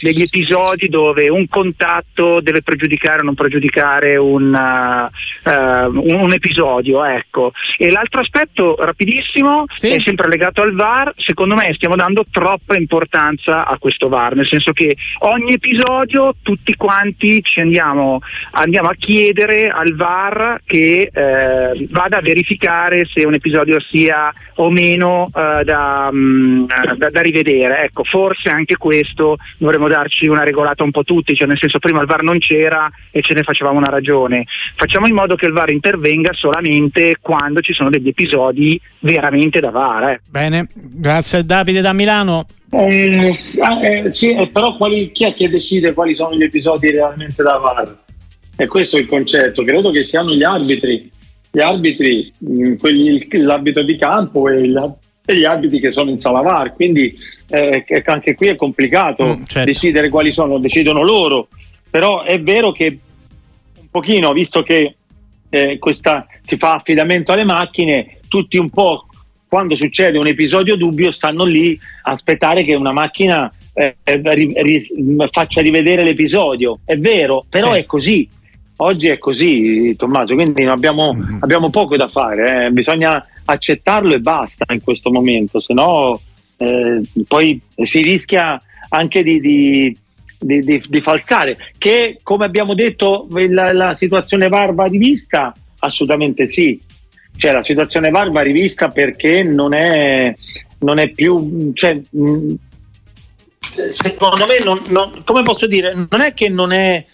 degli 0.00 0.22
episodi 0.22 0.88
dove 0.88 1.28
un 1.28 1.46
contatto 1.48 2.40
deve 2.40 2.62
pregiudicare 2.62 3.20
o 3.20 3.24
non 3.24 3.34
pregiudicare 3.34 4.16
un, 4.16 4.52
uh, 4.52 5.50
uh, 5.50 6.22
un 6.22 6.32
episodio. 6.32 7.04
Ecco. 7.04 7.52
E 7.76 7.90
l'altro 7.90 8.20
aspetto 8.20 8.76
rapidissimo 8.78 9.64
sì. 9.76 9.90
è 9.90 10.00
sempre 10.00 10.28
legato 10.28 10.62
al 10.62 10.74
VAR, 10.74 11.12
secondo 11.16 11.54
me 11.54 11.72
stiamo 11.74 11.96
dando 11.96 12.24
troppa 12.30 12.76
importanza 12.76 13.66
a 13.66 13.76
questo 13.78 14.08
VAR, 14.08 14.34
nel 14.34 14.46
senso 14.46 14.72
che 14.72 14.96
ogni 15.20 15.52
episodio 15.52 16.34
tutti 16.42 16.74
quanti 16.74 17.42
ci 17.42 17.60
andiamo, 17.60 18.20
andiamo 18.52 18.88
a 18.88 18.94
chiedere 18.94 19.68
al 19.68 19.94
VAR 19.94 20.60
che 20.64 21.10
eh, 21.12 21.86
vada 21.90 22.18
a 22.18 22.20
verificare 22.20 23.06
se 23.06 23.24
un 23.24 23.34
episodio 23.34 23.80
sia 23.80 24.32
o 24.56 24.70
meno 24.70 25.30
eh, 25.34 25.62
da, 25.64 26.08
um, 26.10 26.66
da, 26.96 27.10
da 27.10 27.20
rivedere. 27.30 27.84
Ecco, 27.84 28.04
forse 28.04 28.48
anche 28.48 28.76
questo 28.76 29.36
dovremmo 29.58 29.88
darci 29.88 30.26
una 30.26 30.44
regolata 30.44 30.82
un 30.82 30.90
po' 30.90 31.04
tutti, 31.04 31.34
cioè 31.34 31.46
nel 31.46 31.58
senso 31.58 31.78
prima 31.78 32.00
il 32.00 32.06
VAR 32.06 32.22
non 32.22 32.38
c'era 32.38 32.90
e 33.10 33.22
ce 33.22 33.34
ne 33.34 33.42
facevamo 33.42 33.78
una 33.78 33.90
ragione. 33.90 34.44
Facciamo 34.74 35.06
in 35.06 35.14
modo 35.14 35.34
che 35.36 35.46
il 35.46 35.52
VAR 35.52 35.70
intervenga 35.70 36.32
solamente 36.32 37.16
quando 37.20 37.60
ci 37.60 37.72
sono 37.72 37.90
degli 37.90 38.08
episodi 38.08 38.80
veramente 39.00 39.60
da 39.60 39.70
VAR. 39.70 40.10
Eh. 40.10 40.20
Bene, 40.28 40.68
grazie 40.74 41.44
Davide 41.44 41.80
da 41.80 41.92
Milano. 41.92 42.46
Eh, 42.70 43.38
eh, 43.82 44.10
sì, 44.12 44.34
eh, 44.34 44.50
però 44.50 44.76
quali, 44.76 45.10
chi 45.12 45.24
è 45.24 45.34
che 45.34 45.48
decide 45.48 45.94
quali 45.94 46.14
sono 46.14 46.36
gli 46.36 46.42
episodi 46.42 46.90
realmente 46.90 47.42
da 47.42 47.56
VAR? 47.56 47.96
E 48.56 48.66
questo 48.66 48.96
è 48.96 49.00
il 49.00 49.06
concetto, 49.06 49.62
credo 49.62 49.90
che 49.90 50.04
siano 50.04 50.34
gli 50.34 50.42
arbitri, 50.42 51.10
gli 51.50 51.60
arbitri, 51.60 52.30
mm, 52.44 52.74
quelli, 52.74 53.26
l'arbitro 53.30 53.84
di 53.84 53.96
campo 53.96 54.48
e 54.48 54.60
il, 54.60 54.96
e 55.30 55.36
gli 55.36 55.44
arbitri 55.44 55.78
che 55.78 55.92
sono 55.92 56.08
in 56.08 56.20
sala 56.20 56.40
VAR, 56.40 56.72
quindi 56.72 57.14
eh, 57.50 57.84
anche 58.06 58.34
qui 58.34 58.46
è 58.46 58.56
complicato 58.56 59.36
mm, 59.36 59.42
certo. 59.44 59.70
decidere 59.70 60.08
quali 60.08 60.32
sono, 60.32 60.58
decidono 60.58 61.02
loro, 61.02 61.48
però 61.90 62.22
è 62.22 62.40
vero 62.40 62.72
che 62.72 62.98
un 63.78 63.86
pochino, 63.90 64.32
visto 64.32 64.62
che 64.62 64.94
eh, 65.50 65.76
questa, 65.78 66.26
si 66.40 66.56
fa 66.56 66.76
affidamento 66.76 67.32
alle 67.32 67.44
macchine, 67.44 68.20
tutti 68.26 68.56
un 68.56 68.70
po' 68.70 69.06
quando 69.46 69.76
succede 69.76 70.16
un 70.16 70.26
episodio 70.26 70.76
dubbio 70.76 71.12
stanno 71.12 71.44
lì 71.44 71.78
a 72.04 72.12
aspettare 72.12 72.64
che 72.64 72.74
una 72.74 72.92
macchina 72.92 73.52
eh, 73.74 73.96
ri, 74.04 74.54
ri, 74.56 74.86
faccia 75.30 75.60
rivedere 75.60 76.04
l'episodio, 76.04 76.78
è 76.86 76.96
vero, 76.96 77.44
però 77.50 77.74
sì. 77.74 77.80
è 77.80 77.84
così. 77.84 78.28
Oggi 78.80 79.08
è 79.08 79.18
così, 79.18 79.94
Tommaso, 79.96 80.34
quindi 80.34 80.64
abbiamo, 80.64 81.12
mm-hmm. 81.12 81.38
abbiamo 81.40 81.68
poco 81.68 81.96
da 81.96 82.08
fare, 82.08 82.66
eh. 82.66 82.70
bisogna 82.70 83.24
accettarlo 83.44 84.14
e 84.14 84.20
basta 84.20 84.72
in 84.72 84.82
questo 84.82 85.10
momento, 85.10 85.58
se 85.58 85.74
no 85.74 86.20
eh, 86.58 87.02
poi 87.26 87.60
si 87.82 88.02
rischia 88.02 88.60
anche 88.90 89.24
di, 89.24 89.40
di, 89.40 89.96
di, 90.38 90.82
di, 90.86 91.00
falsare, 91.00 91.56
che 91.76 92.20
come 92.22 92.44
abbiamo 92.44 92.74
detto 92.74 93.26
la, 93.30 93.72
la 93.72 93.96
situazione 93.96 94.48
VAR 94.48 94.72
va 94.74 94.84
rivista? 94.84 95.52
Assolutamente 95.80 96.46
sì, 96.46 96.80
cioè 97.36 97.50
la 97.50 97.64
situazione 97.64 98.10
VAR 98.10 98.30
va 98.30 98.42
rivista 98.42 98.90
perché 98.90 99.42
non 99.42 99.74
è, 99.74 100.32
non 100.80 100.98
è 100.98 101.08
più... 101.08 101.72
Cioè, 101.74 102.00
mh, 102.10 102.54
secondo 103.60 104.46
me, 104.46 104.62
non, 104.64 104.80
non, 104.88 105.22
come 105.24 105.42
posso 105.42 105.66
dire, 105.66 105.94
non 105.94 106.20
è 106.20 106.32
che 106.32 106.48
non 106.48 106.72
è 106.72 107.04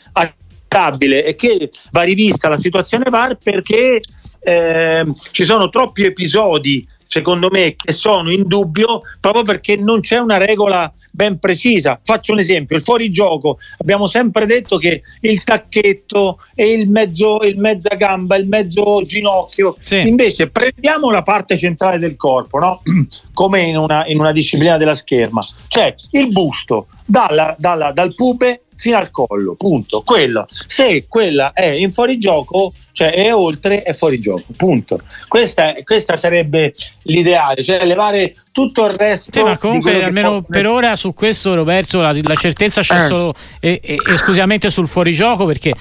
accettabile, 0.75 1.23
è 1.23 1.37
che 1.37 1.71
va 1.93 2.02
rivista 2.02 2.49
la 2.49 2.57
situazione 2.57 3.09
VAR 3.09 3.38
perché 3.43 4.00
eh, 4.40 5.07
ci 5.31 5.45
sono 5.45 5.69
troppi 5.69 6.04
episodi, 6.04 6.87
secondo 7.07 7.49
me, 7.50 7.76
che 7.76 7.93
sono 7.93 8.31
in 8.31 8.47
dubbio 8.47 9.02
proprio 9.21 9.43
perché 9.43 9.76
non 9.76 10.00
c'è 10.00 10.19
una 10.19 10.37
regola 10.37 10.93
ben 11.11 11.38
precisa. 11.38 11.99
Faccio 12.02 12.33
un 12.33 12.40
esempio: 12.40 12.76
il 12.76 12.83
fuorigioco. 12.83 13.59
Abbiamo 13.78 14.07
sempre 14.07 14.47
detto 14.47 14.76
che 14.76 15.02
il 15.21 15.43
tacchetto 15.45 16.40
e 16.54 16.73
il 16.73 16.90
mezzo, 16.90 17.40
il 17.43 17.59
mezza 17.59 17.95
gamba, 17.95 18.37
il 18.37 18.49
mezzo 18.49 19.02
ginocchio. 19.07 19.76
Sì. 19.81 20.07
Invece, 20.07 20.50
prendiamo 20.50 21.11
la 21.11 21.23
parte 21.23 21.57
centrale 21.57 21.99
del 21.99 22.16
corpo, 22.16 22.59
no? 22.59 22.83
come 23.33 23.61
in 23.61 23.76
una, 23.76 24.04
in 24.07 24.19
una 24.19 24.33
disciplina 24.33 24.76
della 24.76 24.97
scherma, 24.97 25.47
cioè 25.69 25.95
il 26.11 26.31
busto 26.31 26.88
dalla, 27.04 27.54
dalla, 27.59 27.93
dal 27.93 28.14
pube 28.14 28.63
fino 28.84 28.98
al 28.98 29.10
collo, 29.10 29.54
punto. 29.54 30.02
Quello. 30.02 30.46
Se 30.66 31.06
quella 31.08 31.52
è 31.54 31.64
in 31.64 31.90
fuorigioco, 31.90 32.74
cioè 32.92 33.14
è 33.14 33.34
oltre, 33.34 33.82
è 33.82 33.94
fuorigioco, 33.94 34.44
punto. 34.54 35.00
Questa, 35.26 35.72
questa 35.84 36.18
sarebbe 36.18 36.74
l'ideale, 37.04 37.64
cioè 37.64 37.82
levare 37.86 38.34
tutto 38.52 38.84
il 38.84 38.92
resto. 38.92 39.30
Sì, 39.32 39.42
ma 39.42 39.56
comunque 39.56 40.04
almeno 40.04 40.42
può... 40.42 40.42
per 40.48 40.66
ora 40.66 40.94
su 40.94 41.12
questo 41.14 41.54
Roberto 41.54 42.00
la, 42.00 42.12
la 42.12 42.34
certezza 42.36 42.82
c'è 42.82 43.04
eh. 43.04 43.06
solo 43.06 43.34
e, 43.58 43.80
e, 43.82 43.96
esclusivamente 44.12 44.70
sul 44.70 44.86
fuorigioco 44.86 45.44
perché 45.44 45.72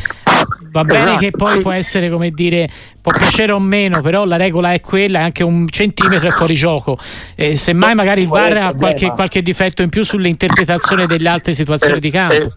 va 0.72 0.82
bene 0.82 1.04
esatto. 1.04 1.20
che 1.20 1.32
poi 1.32 1.60
può 1.60 1.72
essere 1.72 2.10
come 2.10 2.32
dire 2.32 2.68
può 3.00 3.12
piacere 3.12 3.52
o 3.52 3.60
meno 3.60 4.02
però 4.02 4.26
la 4.26 4.38
regola 4.38 4.74
è 4.74 4.82
quella 4.82 5.20
anche 5.20 5.44
un 5.44 5.70
centimetro 5.70 6.30
è 6.30 6.32
fuori 6.32 6.56
gioco 6.56 6.98
e 7.36 7.56
semmai 7.56 7.94
magari 7.94 8.22
il 8.22 8.28
VAR 8.28 8.58
ha 8.58 8.74
qualche, 8.74 9.12
qualche 9.12 9.44
difetto 9.44 9.84
in 9.84 9.90
più 9.90 10.04
sull'interpretazione 10.04 11.06
delle 11.06 11.30
altre 11.30 11.54
situazioni 11.54 12.00
di 12.00 12.10
campo 12.10 12.56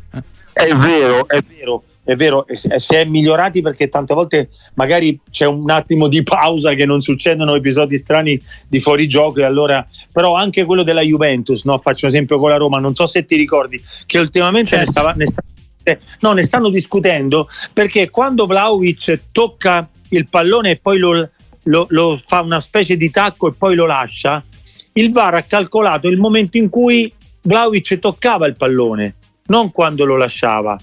è, 0.64 0.74
vero 0.74 1.28
è 1.28 1.40
vero 1.58 1.82
è 2.06 2.14
vero, 2.14 2.46
si 2.54 2.94
è 2.94 3.04
migliorati 3.04 3.62
perché 3.62 3.88
tante 3.88 4.14
volte 4.14 4.50
magari 4.74 5.18
c'è 5.28 5.44
un 5.44 5.68
attimo 5.68 6.06
di 6.06 6.22
pausa 6.22 6.72
che 6.74 6.86
non 6.86 7.00
succedono 7.00 7.56
episodi 7.56 7.98
strani 7.98 8.40
di 8.68 8.78
fuorigioco 8.78 9.40
e 9.40 9.42
allora 9.42 9.84
però 10.12 10.34
anche 10.34 10.64
quello 10.64 10.84
della 10.84 11.00
Juventus, 11.00 11.64
no? 11.64 11.76
faccio 11.78 12.06
un 12.06 12.12
esempio 12.12 12.38
con 12.38 12.50
la 12.50 12.58
Roma, 12.58 12.78
non 12.78 12.94
so 12.94 13.06
se 13.06 13.24
ti 13.24 13.34
ricordi 13.34 13.82
che 14.06 14.20
ultimamente 14.20 14.76
certo. 14.76 14.84
ne, 14.84 14.90
stava, 14.90 15.12
ne, 15.14 15.26
sta, 15.26 15.42
no, 16.20 16.32
ne 16.32 16.44
stanno 16.44 16.68
discutendo 16.68 17.48
perché 17.72 18.08
quando 18.08 18.46
Vlaovic 18.46 19.22
tocca 19.32 19.88
il 20.10 20.28
pallone 20.28 20.70
e 20.70 20.76
poi 20.76 20.98
lo, 20.98 21.28
lo, 21.64 21.86
lo 21.88 22.20
fa 22.24 22.40
una 22.40 22.60
specie 22.60 22.96
di 22.96 23.10
tacco 23.10 23.48
e 23.48 23.52
poi 23.52 23.74
lo 23.74 23.84
lascia, 23.84 24.44
il 24.92 25.10
VAR 25.10 25.34
ha 25.34 25.42
calcolato 25.42 26.06
il 26.06 26.18
momento 26.18 26.56
in 26.56 26.68
cui 26.68 27.12
Vlaovic 27.42 27.98
toccava 27.98 28.46
il 28.46 28.54
pallone, 28.54 29.14
non 29.46 29.70
quando 29.72 30.04
lo 30.04 30.16
lasciava. 30.16 30.78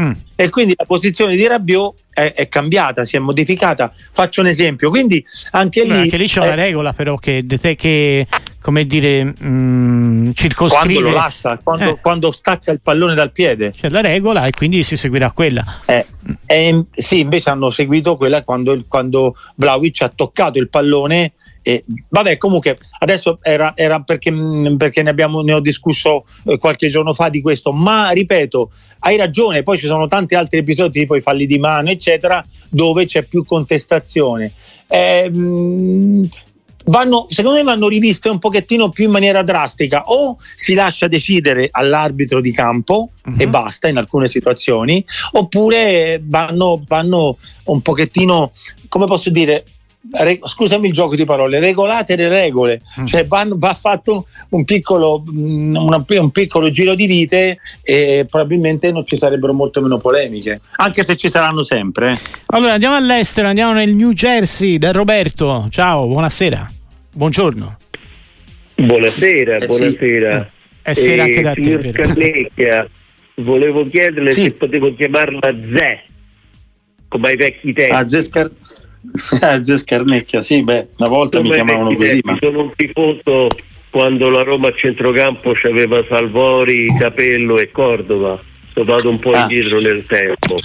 Mm. 0.00 0.12
E 0.36 0.48
quindi 0.48 0.74
la 0.76 0.84
posizione 0.84 1.34
di 1.34 1.44
Rabiot 1.44 1.94
è, 2.10 2.32
è, 2.32 2.48
cambiata, 2.48 3.04
si 3.04 3.16
è 3.16 3.18
modificata. 3.18 3.92
Faccio 4.12 4.40
un 4.40 4.46
esempio. 4.46 4.90
Quindi 4.90 5.24
anche 5.50 5.82
lì. 5.82 5.88
Beh, 5.88 5.96
anche 5.96 6.16
lì 6.16 6.28
c'è 6.28 6.40
una 6.40 6.54
regola, 6.54 6.92
però, 6.92 7.16
che, 7.16 7.44
che 7.76 8.26
come 8.60 8.86
dire, 8.86 9.24
mh, 9.24 9.34
mm, 9.42 10.30
circoscrive. 10.34 11.00
Quando 11.00 11.10
lo 11.10 11.16
lascia, 11.16 11.58
quando, 11.60 11.90
eh. 11.90 11.98
quando, 12.00 12.30
stacca 12.30 12.70
il 12.70 12.80
pallone 12.80 13.14
dal 13.14 13.32
piede. 13.32 13.72
C'è 13.72 13.88
la 13.88 14.00
regola 14.00 14.46
e 14.46 14.52
quindi 14.52 14.84
si 14.84 14.96
seguirà 14.96 15.32
quella. 15.32 15.64
Eh, 15.86 16.06
eh, 16.46 16.84
sì, 16.94 17.20
invece 17.20 17.50
hanno 17.50 17.70
seguito 17.70 18.16
quella 18.16 18.44
quando, 18.44 18.80
quando 18.86 19.34
Vlaovic 19.56 20.02
ha 20.02 20.12
toccato 20.14 20.58
il 20.58 20.68
pallone 20.68 21.32
e, 21.62 21.84
vabbè, 22.08 22.36
comunque 22.36 22.78
adesso 23.00 23.38
era, 23.42 23.72
era 23.74 24.00
perché, 24.00 24.30
mm, 24.30 24.76
perché, 24.76 25.02
ne, 25.02 25.10
abbiamo, 25.10 25.42
ne 25.42 25.52
ho 25.52 25.60
discusso 25.60 26.24
eh, 26.44 26.58
qualche 26.58 26.88
giorno 26.88 27.12
fa 27.12 27.28
di 27.28 27.40
questo, 27.40 27.72
ma 27.72 28.10
ripeto, 28.10 28.70
hai 29.00 29.16
ragione, 29.16 29.62
poi 29.62 29.78
ci 29.78 29.86
sono 29.86 30.06
tanti 30.06 30.34
altri 30.34 30.58
episodi, 30.58 31.00
tipo 31.00 31.14
i 31.14 31.20
falli 31.20 31.46
di 31.46 31.58
mano, 31.58 31.90
eccetera, 31.90 32.44
dove 32.68 33.06
c'è 33.06 33.22
più 33.22 33.44
contestazione. 33.44 34.52
Eh, 34.86 35.30
vanno, 36.88 37.26
secondo 37.28 37.58
me 37.58 37.64
vanno 37.64 37.88
riviste 37.88 38.28
un 38.28 38.38
pochettino 38.38 38.88
più 38.90 39.04
in 39.04 39.10
maniera 39.10 39.42
drastica 39.42 40.04
o 40.06 40.38
si 40.54 40.74
lascia 40.74 41.08
decidere 41.08 41.68
all'arbitro 41.70 42.40
di 42.40 42.52
campo 42.52 43.10
uh-huh. 43.24 43.34
e 43.38 43.44
mhm. 43.44 43.50
basta 43.50 43.88
in 43.88 43.96
alcune 43.96 44.28
situazioni 44.28 45.04
oppure 45.32 46.20
vanno, 46.24 46.82
vanno 46.86 47.36
un 47.64 47.82
pochettino 47.82 48.52
come 48.88 49.06
posso 49.06 49.30
dire 49.30 49.64
Re, 50.10 50.38
scusami 50.42 50.86
il 50.86 50.94
gioco 50.94 51.16
di 51.16 51.24
parole, 51.24 51.58
regolate 51.58 52.14
le 52.14 52.28
regole, 52.28 52.80
mm. 53.00 53.06
cioè 53.06 53.26
va, 53.26 53.44
va 53.50 53.74
fatto 53.74 54.26
un 54.50 54.64
piccolo, 54.64 55.22
mm, 55.28 55.76
una, 55.76 56.04
un 56.06 56.30
piccolo, 56.30 56.70
giro 56.70 56.94
di 56.94 57.06
vite 57.06 57.58
e 57.82 58.24
probabilmente 58.30 58.92
non 58.92 59.04
ci 59.04 59.16
sarebbero 59.16 59.52
molto 59.52 59.82
meno 59.82 59.98
polemiche, 59.98 60.60
anche 60.76 61.02
se 61.02 61.16
ci 61.16 61.28
saranno 61.28 61.62
sempre. 61.62 62.12
Eh. 62.12 62.18
Allora 62.46 62.74
andiamo 62.74 62.94
all'estero, 62.94 63.48
andiamo 63.48 63.72
nel 63.72 63.92
New 63.92 64.12
Jersey 64.12 64.78
da 64.78 64.92
Roberto, 64.92 65.66
ciao, 65.70 66.06
buonasera, 66.06 66.70
buongiorno. 67.12 67.76
Buonasera, 68.76 69.56
eh 69.56 69.66
buonasera. 69.66 70.48
Sì. 70.48 70.56
È 70.82 70.92
sera 70.94 71.24
anche 71.24 71.40
da 71.42 71.52
te. 71.52 71.90
Carlecchia, 71.90 72.88
volevo 73.34 73.84
chiederle 73.86 74.30
sì. 74.32 74.42
se 74.44 74.52
potevo 74.52 74.94
chiamarla 74.94 75.54
Zè, 75.74 76.04
come 77.08 77.28
ai 77.28 77.36
vecchi 77.36 77.72
tempi. 77.72 77.92
Ah, 77.92 78.06
Zè 78.06 78.22
Scar- 78.22 78.50
Zé 79.62 79.76
Scarnecchia, 79.76 80.40
sì, 80.40 80.62
beh, 80.62 80.88
una 80.98 81.08
volta 81.08 81.38
Come 81.38 81.48
mi 81.48 81.54
chiamavano 81.54 81.96
così. 81.96 82.20
Ma... 82.22 82.36
Sono 82.40 82.62
un 82.62 82.72
tifoso 82.76 83.48
quando 83.90 84.28
la 84.30 84.42
Roma 84.42 84.68
a 84.68 84.74
centrocampo 84.74 85.52
c'aveva 85.52 86.04
Salvori, 86.08 86.86
Capello 86.98 87.58
e 87.58 87.70
Cordova. 87.70 88.38
vado 88.74 89.10
un 89.10 89.18
po' 89.18 89.32
ah. 89.32 89.42
indietro 89.42 89.80
nel 89.80 90.04
tempo. 90.06 90.58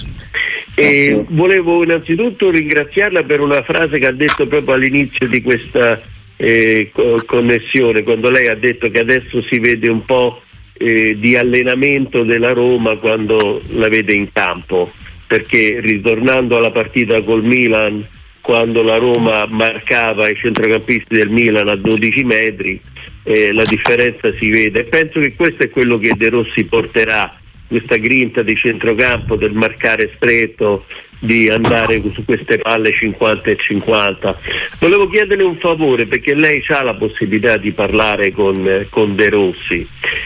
E 0.74 1.12
ah, 1.12 1.24
volevo 1.28 1.82
innanzitutto 1.82 2.50
ringraziarla 2.50 3.22
per 3.22 3.40
una 3.40 3.62
frase 3.62 3.98
che 3.98 4.06
ha 4.06 4.12
detto 4.12 4.46
proprio 4.46 4.74
all'inizio 4.74 5.26
di 5.26 5.40
questa 5.40 6.00
eh, 6.36 6.90
connessione, 7.26 8.02
quando 8.02 8.28
lei 8.28 8.48
ha 8.48 8.56
detto 8.56 8.90
che 8.90 9.00
adesso 9.00 9.40
si 9.42 9.58
vede 9.58 9.88
un 9.88 10.04
po' 10.04 10.42
eh, 10.76 11.16
di 11.16 11.36
allenamento 11.36 12.24
della 12.24 12.52
Roma 12.52 12.96
quando 12.96 13.62
la 13.70 13.88
vede 13.88 14.14
in 14.14 14.30
campo, 14.32 14.92
perché 15.26 15.78
ritornando 15.80 16.56
alla 16.56 16.72
partita 16.72 17.22
col 17.22 17.44
Milan, 17.44 18.04
quando 18.44 18.82
la 18.82 18.98
Roma 18.98 19.46
marcava 19.48 20.28
i 20.28 20.36
centrocampisti 20.36 21.14
del 21.14 21.30
Milan 21.30 21.66
a 21.66 21.76
12 21.76 22.24
metri, 22.24 22.78
eh, 23.22 23.54
la 23.54 23.64
differenza 23.64 24.30
si 24.38 24.50
vede. 24.50 24.84
Penso 24.84 25.18
che 25.18 25.34
questo 25.34 25.62
è 25.62 25.70
quello 25.70 25.96
che 25.96 26.12
De 26.14 26.28
Rossi 26.28 26.62
porterà 26.64 27.40
questa 27.74 27.96
grinta 27.96 28.42
di 28.42 28.54
centrocampo 28.54 29.34
del 29.34 29.50
marcare 29.50 30.12
stretto, 30.14 30.84
di 31.18 31.48
andare 31.48 32.00
su 32.12 32.24
queste 32.24 32.58
palle 32.58 32.92
50 32.96 33.50
e 33.50 33.56
50. 33.56 34.38
Volevo 34.78 35.08
chiederle 35.08 35.42
un 35.42 35.56
favore 35.56 36.06
perché 36.06 36.34
lei 36.34 36.62
ha 36.68 36.84
la 36.84 36.94
possibilità 36.94 37.56
di 37.56 37.72
parlare 37.72 38.30
con, 38.30 38.86
con 38.90 39.16
De 39.16 39.28
Rossi. 39.28 39.84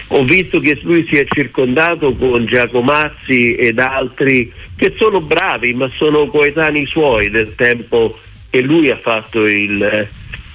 Ho 0.08 0.24
visto 0.24 0.60
che 0.60 0.78
lui 0.82 1.06
si 1.08 1.16
è 1.16 1.24
circondato 1.26 2.14
con 2.14 2.44
Giacomazzi 2.44 3.54
ed 3.54 3.78
altri 3.78 4.52
che 4.76 4.92
sono 4.98 5.22
bravi 5.22 5.72
ma 5.72 5.90
sono 5.96 6.26
coetanei 6.26 6.84
suoi 6.84 7.30
del 7.30 7.54
tempo 7.54 8.18
che 8.50 8.60
lui 8.60 8.90
ha 8.90 8.98
fatto 8.98 9.46
il, 9.46 10.06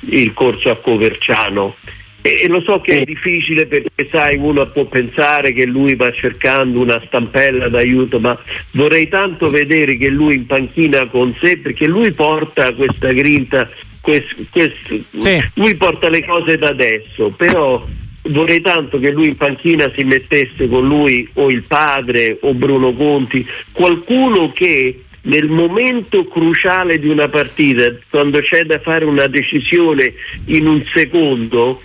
il 0.09 0.33
corso 0.33 0.69
a 0.69 0.75
Coverciano 0.75 1.75
e, 2.25 2.47
lo 2.47 2.61
so 2.61 2.79
che 2.79 3.01
è 3.01 3.03
difficile 3.03 3.65
perché 3.65 4.07
sai 4.09 4.37
uno 4.37 4.65
può 4.67 4.85
pensare 4.85 5.51
che 5.51 5.65
lui 5.65 5.93
va 5.95 6.09
cercando 6.13 6.79
una 6.79 7.01
stampella 7.05 7.67
d'aiuto, 7.67 8.17
ma 8.21 8.39
vorrei 8.71 9.09
tanto 9.09 9.49
vedere 9.49 9.97
che 9.97 10.07
lui 10.07 10.35
in 10.35 10.45
panchina 10.45 11.05
con 11.07 11.35
sé, 11.41 11.57
perché 11.57 11.85
lui 11.85 12.13
porta 12.13 12.73
questa 12.73 13.11
grinta, 13.11 13.69
quest, 13.99 14.35
quest, 14.51 15.01
sì. 15.19 15.43
lui 15.55 15.75
porta 15.75 16.07
le 16.07 16.25
cose 16.25 16.57
da 16.57 16.69
adesso, 16.69 17.29
però 17.31 17.85
vorrei 18.29 18.61
tanto 18.61 18.99
che 18.99 19.11
lui 19.11 19.27
in 19.27 19.35
panchina 19.35 19.91
si 19.93 20.05
mettesse 20.05 20.69
con 20.69 20.87
lui 20.87 21.27
o 21.33 21.49
il 21.49 21.63
padre 21.63 22.37
o 22.39 22.53
Bruno 22.53 22.93
Conti, 22.93 23.45
qualcuno 23.73 24.53
che 24.53 25.03
nel 25.23 25.47
momento 25.47 26.25
cruciale 26.25 26.99
di 26.99 27.07
una 27.07 27.29
partita, 27.29 27.93
quando 28.09 28.39
c'è 28.41 28.63
da 28.63 28.79
fare 28.79 29.05
una 29.05 29.27
decisione 29.27 30.13
in 30.45 30.67
un 30.67 30.83
secondo, 30.93 31.81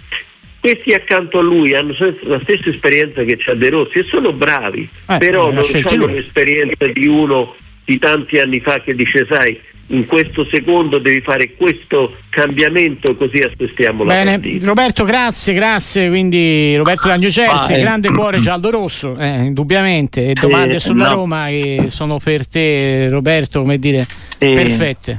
questi 0.60 0.92
accanto 0.92 1.38
a 1.38 1.42
lui 1.42 1.74
hanno 1.74 1.94
la 2.22 2.40
stessa 2.42 2.68
esperienza 2.68 3.22
che 3.22 3.36
c'ha 3.36 3.54
De 3.54 3.70
Rossi 3.70 3.98
e 3.98 4.04
sono 4.04 4.32
bravi, 4.32 4.88
eh, 5.06 5.18
però 5.18 5.52
non 5.52 5.64
hanno 5.64 6.06
l'esperienza 6.06 6.86
di 6.86 7.06
uno 7.06 7.54
di 7.84 7.98
tanti 7.98 8.38
anni 8.38 8.60
fa 8.60 8.80
che 8.82 8.94
dice 8.94 9.26
sai 9.30 9.58
in 9.90 10.06
questo 10.06 10.46
secondo 10.50 10.98
devi 10.98 11.22
fare 11.22 11.54
questo 11.54 12.16
cambiamento 12.28 13.16
così 13.16 13.38
aspettiamo 13.38 14.04
la 14.04 14.12
Bene, 14.12 14.32
partita. 14.32 14.66
Roberto 14.66 15.04
grazie, 15.04 15.54
grazie 15.54 16.08
quindi 16.08 16.76
Roberto 16.76 17.08
da 17.08 17.16
New 17.16 17.30
Jersey, 17.30 17.80
grande 17.80 18.10
cuore 18.10 18.40
giallo 18.40 18.68
rosso 18.68 19.16
eh, 19.16 19.44
indubbiamente 19.44 20.28
e 20.28 20.32
domande 20.34 20.78
sulla 20.78 21.08
no. 21.08 21.14
Roma 21.14 21.46
che 21.46 21.86
sono 21.88 22.18
per 22.18 22.46
te 22.46 23.08
Roberto 23.08 23.62
come 23.62 23.78
dire 23.78 24.06
perfette 24.36 25.16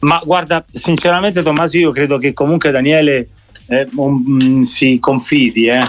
ma 0.00 0.20
guarda 0.24 0.64
sinceramente 0.70 1.42
Tommaso 1.42 1.78
io 1.78 1.92
credo 1.92 2.18
che 2.18 2.32
comunque 2.32 2.72
Daniele 2.72 3.28
eh, 3.66 3.88
um, 3.94 4.62
si 4.62 4.98
confidi, 4.98 5.66
eh. 5.66 5.82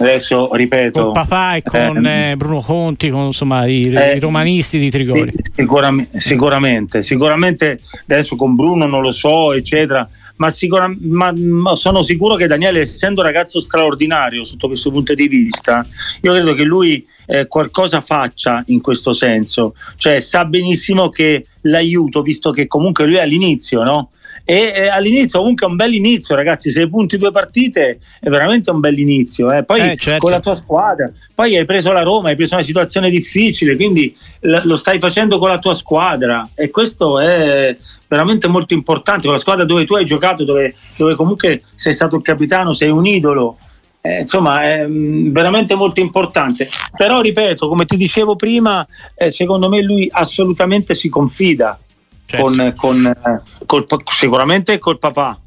Adesso 0.00 0.54
ripeto. 0.54 1.02
Con 1.02 1.12
papà 1.12 1.56
e 1.56 1.62
con 1.62 2.06
eh, 2.06 2.36
Bruno 2.36 2.60
Conti, 2.60 3.10
con 3.10 3.26
insomma 3.26 3.66
i, 3.66 3.80
i 3.80 3.92
eh, 3.92 4.20
romanisti 4.20 4.78
di 4.78 4.90
Trigori. 4.90 5.32
Sicuramente, 5.56 6.20
sicuramente, 6.20 7.02
sicuramente 7.02 7.80
adesso 8.02 8.36
con 8.36 8.54
Bruno 8.54 8.86
non 8.86 9.02
lo 9.02 9.10
so, 9.10 9.52
eccetera. 9.52 10.08
Ma, 10.36 10.50
sicura, 10.50 10.88
ma, 11.00 11.32
ma, 11.36 11.74
sono 11.74 12.04
sicuro 12.04 12.36
che 12.36 12.46
Daniele, 12.46 12.82
essendo 12.82 13.22
un 13.22 13.26
ragazzo 13.26 13.58
straordinario 13.58 14.44
sotto 14.44 14.68
questo 14.68 14.92
punto 14.92 15.12
di 15.12 15.26
vista, 15.26 15.84
io 16.22 16.32
credo 16.32 16.54
che 16.54 16.62
lui 16.62 17.04
eh, 17.26 17.48
qualcosa 17.48 18.00
faccia 18.00 18.62
in 18.68 18.80
questo 18.80 19.12
senso, 19.12 19.74
cioè 19.96 20.20
sa 20.20 20.44
benissimo 20.44 21.08
che 21.08 21.44
l'aiuto, 21.62 22.22
visto 22.22 22.52
che 22.52 22.68
comunque 22.68 23.04
lui 23.04 23.16
è 23.16 23.22
all'inizio, 23.22 23.82
no? 23.82 24.10
E 24.44 24.72
eh, 24.74 24.88
all'inizio 24.88 25.38
comunque 25.40 25.66
è 25.66 25.70
un 25.70 25.76
bel 25.76 25.94
inizio 25.94 26.34
ragazzi 26.34 26.70
sei 26.70 26.88
punti 26.88 27.18
due 27.18 27.30
partite 27.30 27.98
è 28.20 28.28
veramente 28.28 28.70
un 28.70 28.80
bel 28.80 28.98
inizio 28.98 29.52
eh. 29.52 29.64
poi 29.64 29.80
eh, 29.80 29.96
certo. 29.96 30.20
con 30.20 30.30
la 30.30 30.40
tua 30.40 30.54
squadra 30.54 31.10
poi 31.34 31.56
hai 31.56 31.64
preso 31.64 31.92
la 31.92 32.02
Roma 32.02 32.28
hai 32.28 32.36
preso 32.36 32.54
una 32.54 32.64
situazione 32.64 33.10
difficile 33.10 33.76
quindi 33.76 34.14
l- 34.40 34.62
lo 34.64 34.76
stai 34.76 34.98
facendo 34.98 35.38
con 35.38 35.48
la 35.48 35.58
tua 35.58 35.74
squadra 35.74 36.48
e 36.54 36.70
questo 36.70 37.18
è 37.18 37.72
veramente 38.06 38.48
molto 38.48 38.74
importante 38.74 39.24
con 39.24 39.32
la 39.32 39.40
squadra 39.40 39.64
dove 39.64 39.84
tu 39.84 39.94
hai 39.94 40.04
giocato 40.04 40.44
dove, 40.44 40.74
dove 40.96 41.14
comunque 41.14 41.62
sei 41.74 41.92
stato 41.92 42.16
il 42.16 42.22
capitano 42.22 42.72
sei 42.72 42.90
un 42.90 43.06
idolo 43.06 43.58
eh, 44.00 44.20
insomma 44.20 44.62
è 44.62 44.86
mm, 44.86 45.32
veramente 45.32 45.74
molto 45.74 46.00
importante 46.00 46.68
però 46.96 47.20
ripeto 47.20 47.68
come 47.68 47.84
ti 47.84 47.96
dicevo 47.96 48.36
prima 48.36 48.86
eh, 49.14 49.30
secondo 49.30 49.68
me 49.68 49.82
lui 49.82 50.08
assolutamente 50.10 50.94
si 50.94 51.08
confida 51.08 51.78
certo. 52.28 52.44
con, 52.44 52.72
con 52.76 53.16
col, 53.64 53.86
sicuramente 54.06 54.78
col 54.78 54.98
papà, 54.98 55.38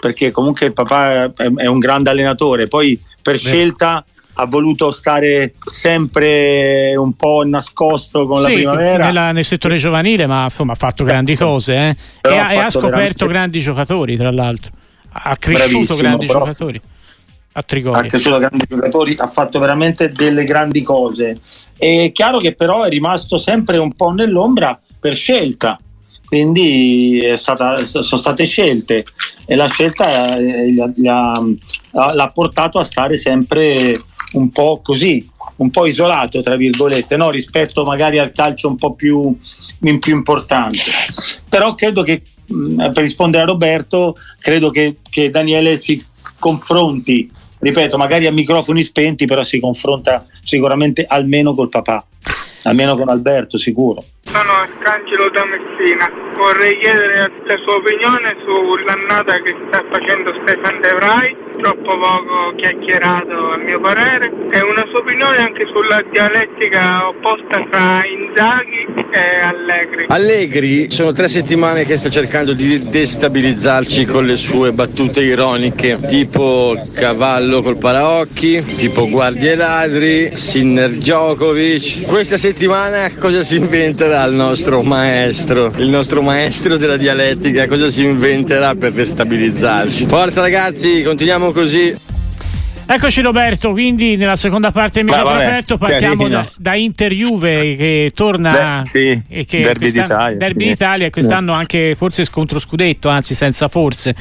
perché 0.00 0.30
comunque 0.30 0.66
il 0.66 0.72
papà 0.72 1.30
è, 1.32 1.66
un 1.66 1.78
grande 1.78 2.10
allenatore, 2.10 2.66
poi 2.66 2.98
per 3.20 3.34
Beh. 3.34 3.40
scelta 3.40 4.04
ha 4.34 4.46
voluto 4.46 4.90
stare 4.90 5.54
sempre 5.70 6.94
un 6.96 7.14
po' 7.14 7.42
nascosto 7.44 8.26
con 8.26 8.38
sì, 8.38 8.42
la 8.42 8.48
primavera 8.48 9.04
nella, 9.04 9.32
nel 9.32 9.44
settore 9.44 9.76
giovanile 9.76 10.24
ma 10.26 10.44
insomma 10.44 10.72
ha 10.72 10.76
fatto 10.76 11.04
grandi 11.04 11.32
certo. 11.36 11.52
cose 11.52 11.74
eh? 11.74 11.96
e, 12.22 12.36
ha, 12.38 12.64
ha 12.64 12.70
scoperto 12.70 12.90
veramente... 12.90 13.26
grandi 13.26 13.60
giocatori 13.60 14.16
tra 14.16 14.30
l'altro 14.30 14.70
ha 15.10 15.36
cresciuto 15.36 15.96
grandi 15.96 16.26
giocatori 16.26 16.80
a 17.52 17.62
Trigoni. 17.62 17.98
Ha 17.98 18.02
cresciuto 18.02 18.38
grandi 18.38 18.64
giocatori, 18.68 19.14
ha 19.18 19.26
fatto 19.26 19.58
veramente 19.58 20.08
delle 20.08 20.44
grandi 20.44 20.82
cose. 20.82 21.40
È 21.76 22.10
chiaro 22.12 22.38
che 22.38 22.54
però 22.54 22.84
è 22.84 22.88
rimasto 22.88 23.38
sempre 23.38 23.78
un 23.78 23.92
po' 23.94 24.10
nell'ombra 24.10 24.78
per 25.00 25.16
scelta, 25.16 25.78
quindi 26.30 27.20
stata, 27.34 27.84
sono 27.84 28.02
state 28.02 28.44
scelte 28.44 29.02
e 29.44 29.56
la 29.56 29.66
scelta 29.66 30.36
eh, 30.36 30.72
l'ha 31.02 32.30
portato 32.32 32.78
a 32.78 32.84
stare 32.84 33.16
sempre 33.16 34.00
un 34.34 34.50
po' 34.50 34.80
così, 34.80 35.28
un 35.56 35.70
po' 35.70 35.86
isolato 35.86 36.40
tra 36.40 36.54
virgolette, 36.54 37.16
no? 37.16 37.30
rispetto 37.30 37.84
magari 37.84 38.20
al 38.20 38.30
calcio 38.30 38.68
un 38.68 38.76
po' 38.76 38.94
più, 38.94 39.36
più 39.98 40.14
importante. 40.14 40.78
Però 41.48 41.74
credo 41.74 42.04
che, 42.04 42.22
per 42.46 42.98
rispondere 42.98 43.42
a 43.42 43.46
Roberto, 43.46 44.16
credo 44.38 44.70
che, 44.70 44.98
che 45.10 45.30
Daniele 45.30 45.78
si 45.78 46.00
confronti, 46.38 47.28
ripeto, 47.58 47.98
magari 47.98 48.28
a 48.28 48.32
microfoni 48.32 48.84
spenti, 48.84 49.26
però 49.26 49.42
si 49.42 49.58
confronta 49.58 50.24
sicuramente 50.44 51.04
almeno 51.08 51.54
col 51.54 51.70
papà 51.70 52.06
almeno 52.64 52.96
con 52.96 53.08
Alberto 53.08 53.56
sicuro. 53.58 54.02
Sono 54.22 54.52
Arcangelo 54.52 55.30
da 55.30 55.44
Messina, 55.44 56.10
vorrei 56.36 56.78
chiedere 56.78 57.30
la 57.44 57.56
sua 57.64 57.76
opinione 57.76 58.36
sull'annata 58.44 59.40
che 59.42 59.56
sta 59.68 59.84
facendo 59.90 60.32
Stefan 60.42 60.80
De 60.80 60.90
Vrij, 60.94 61.36
troppo 61.60 61.98
poco 61.98 62.54
chiacchierato 62.56 63.52
a 63.52 63.56
mio 63.58 63.80
parere, 63.80 64.32
e 64.50 64.60
una 64.60 64.84
sua 64.90 65.00
opinione 65.00 65.36
anche 65.36 65.64
sulla 65.66 66.02
dialettica 66.10 67.08
opposta 67.08 67.66
tra 67.70 68.02
Inzaghi 68.04 68.86
e 69.12 69.40
Allegri. 69.42 70.04
Allegri 70.08 70.90
sono 70.90 71.12
tre 71.12 71.28
settimane 71.28 71.84
che 71.84 71.96
sta 71.96 72.08
cercando 72.08 72.52
di 72.52 72.88
destabilizzarci 72.88 74.04
con 74.06 74.24
le 74.24 74.36
sue 74.36 74.72
battute 74.72 75.22
ironiche, 75.22 75.98
tipo 76.08 76.80
cavallo 76.94 77.62
col 77.62 77.78
paraocchi, 77.78 78.64
tipo 78.76 79.08
guardie 79.08 79.54
ladri, 79.54 80.30
Sinner 80.34 80.90
Djokovic. 80.90 82.06
Questa 82.06 82.36
settimana 82.36 83.10
cosa 83.18 83.42
si 83.42 83.56
inventerà 83.56 84.24
il 84.24 84.34
nostro 84.34 84.82
maestro, 84.82 85.72
il 85.76 85.88
nostro 85.88 86.22
maestro 86.22 86.76
della 86.76 86.96
dialettica, 86.96 87.66
cosa 87.66 87.88
si 87.88 88.04
inventerà 88.04 88.74
per 88.74 88.92
destabilizzarci? 88.92 90.06
Forza 90.06 90.40
ragazzi, 90.40 91.02
continuiamo 91.02 91.49
così. 91.52 91.94
Eccoci 92.92 93.20
Roberto, 93.20 93.70
quindi 93.70 94.16
nella 94.16 94.34
seconda 94.34 94.72
parte 94.72 94.98
del 94.98 95.04
microfono 95.04 95.36
aperto 95.38 95.78
partiamo 95.78 96.26
da, 96.26 96.50
da, 96.56 96.74
Inter 96.74 97.12
Juve 97.12 97.76
che 97.76 98.10
torna 98.12 98.80
Beh, 98.80 98.86
sì, 98.86 99.22
e 99.28 99.44
che 99.44 99.60
Derby 99.60 99.92
d'Italia, 99.92 100.36
Derby 100.36 100.64
sì. 100.64 100.68
d'Italia 100.70 101.10
quest'anno 101.10 101.52
anche 101.52 101.94
forse 101.94 102.24
scontro 102.24 102.58
scudetto, 102.58 103.08
anzi 103.08 103.36
senza 103.36 103.68
forse. 103.68 104.16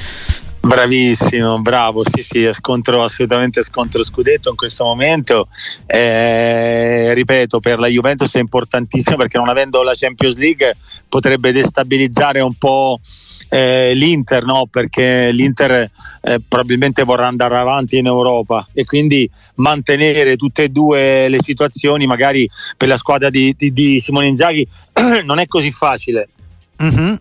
Bravissimo, 0.61 1.59
bravo, 1.61 2.03
sì 2.07 2.21
sì, 2.21 2.47
scontro, 2.51 3.03
assolutamente 3.03 3.63
scontro 3.63 4.03
scudetto 4.03 4.49
in 4.49 4.55
questo 4.55 4.83
momento. 4.83 5.47
Eh, 5.87 7.11
ripeto, 7.13 7.59
per 7.59 7.79
la 7.79 7.87
Juventus 7.87 8.35
è 8.35 8.39
importantissimo 8.39 9.15
perché 9.15 9.37
non 9.37 9.49
avendo 9.49 9.81
la 9.81 9.93
Champions 9.95 10.37
League 10.37 10.75
potrebbe 11.07 11.51
destabilizzare 11.53 12.41
un 12.41 12.53
po' 12.53 12.99
eh, 13.49 13.93
l'Inter, 13.93 14.45
no? 14.45 14.67
perché 14.69 15.31
l'Inter 15.31 15.89
eh, 16.21 16.39
probabilmente 16.47 17.03
vorrà 17.03 17.27
andare 17.27 17.57
avanti 17.57 17.97
in 17.97 18.05
Europa 18.05 18.67
e 18.73 18.85
quindi 18.85 19.29
mantenere 19.55 20.37
tutte 20.37 20.63
e 20.63 20.69
due 20.69 21.27
le 21.27 21.41
situazioni 21.41 22.05
magari 22.05 22.49
per 22.77 22.87
la 22.87 22.97
squadra 22.97 23.29
di, 23.29 23.53
di, 23.57 23.73
di 23.73 23.99
Simone 23.99 24.27
Inzaghi 24.27 24.67
non 25.25 25.39
è 25.39 25.47
così 25.47 25.71
facile. 25.71 26.29
Mm-hmm. 26.81 27.13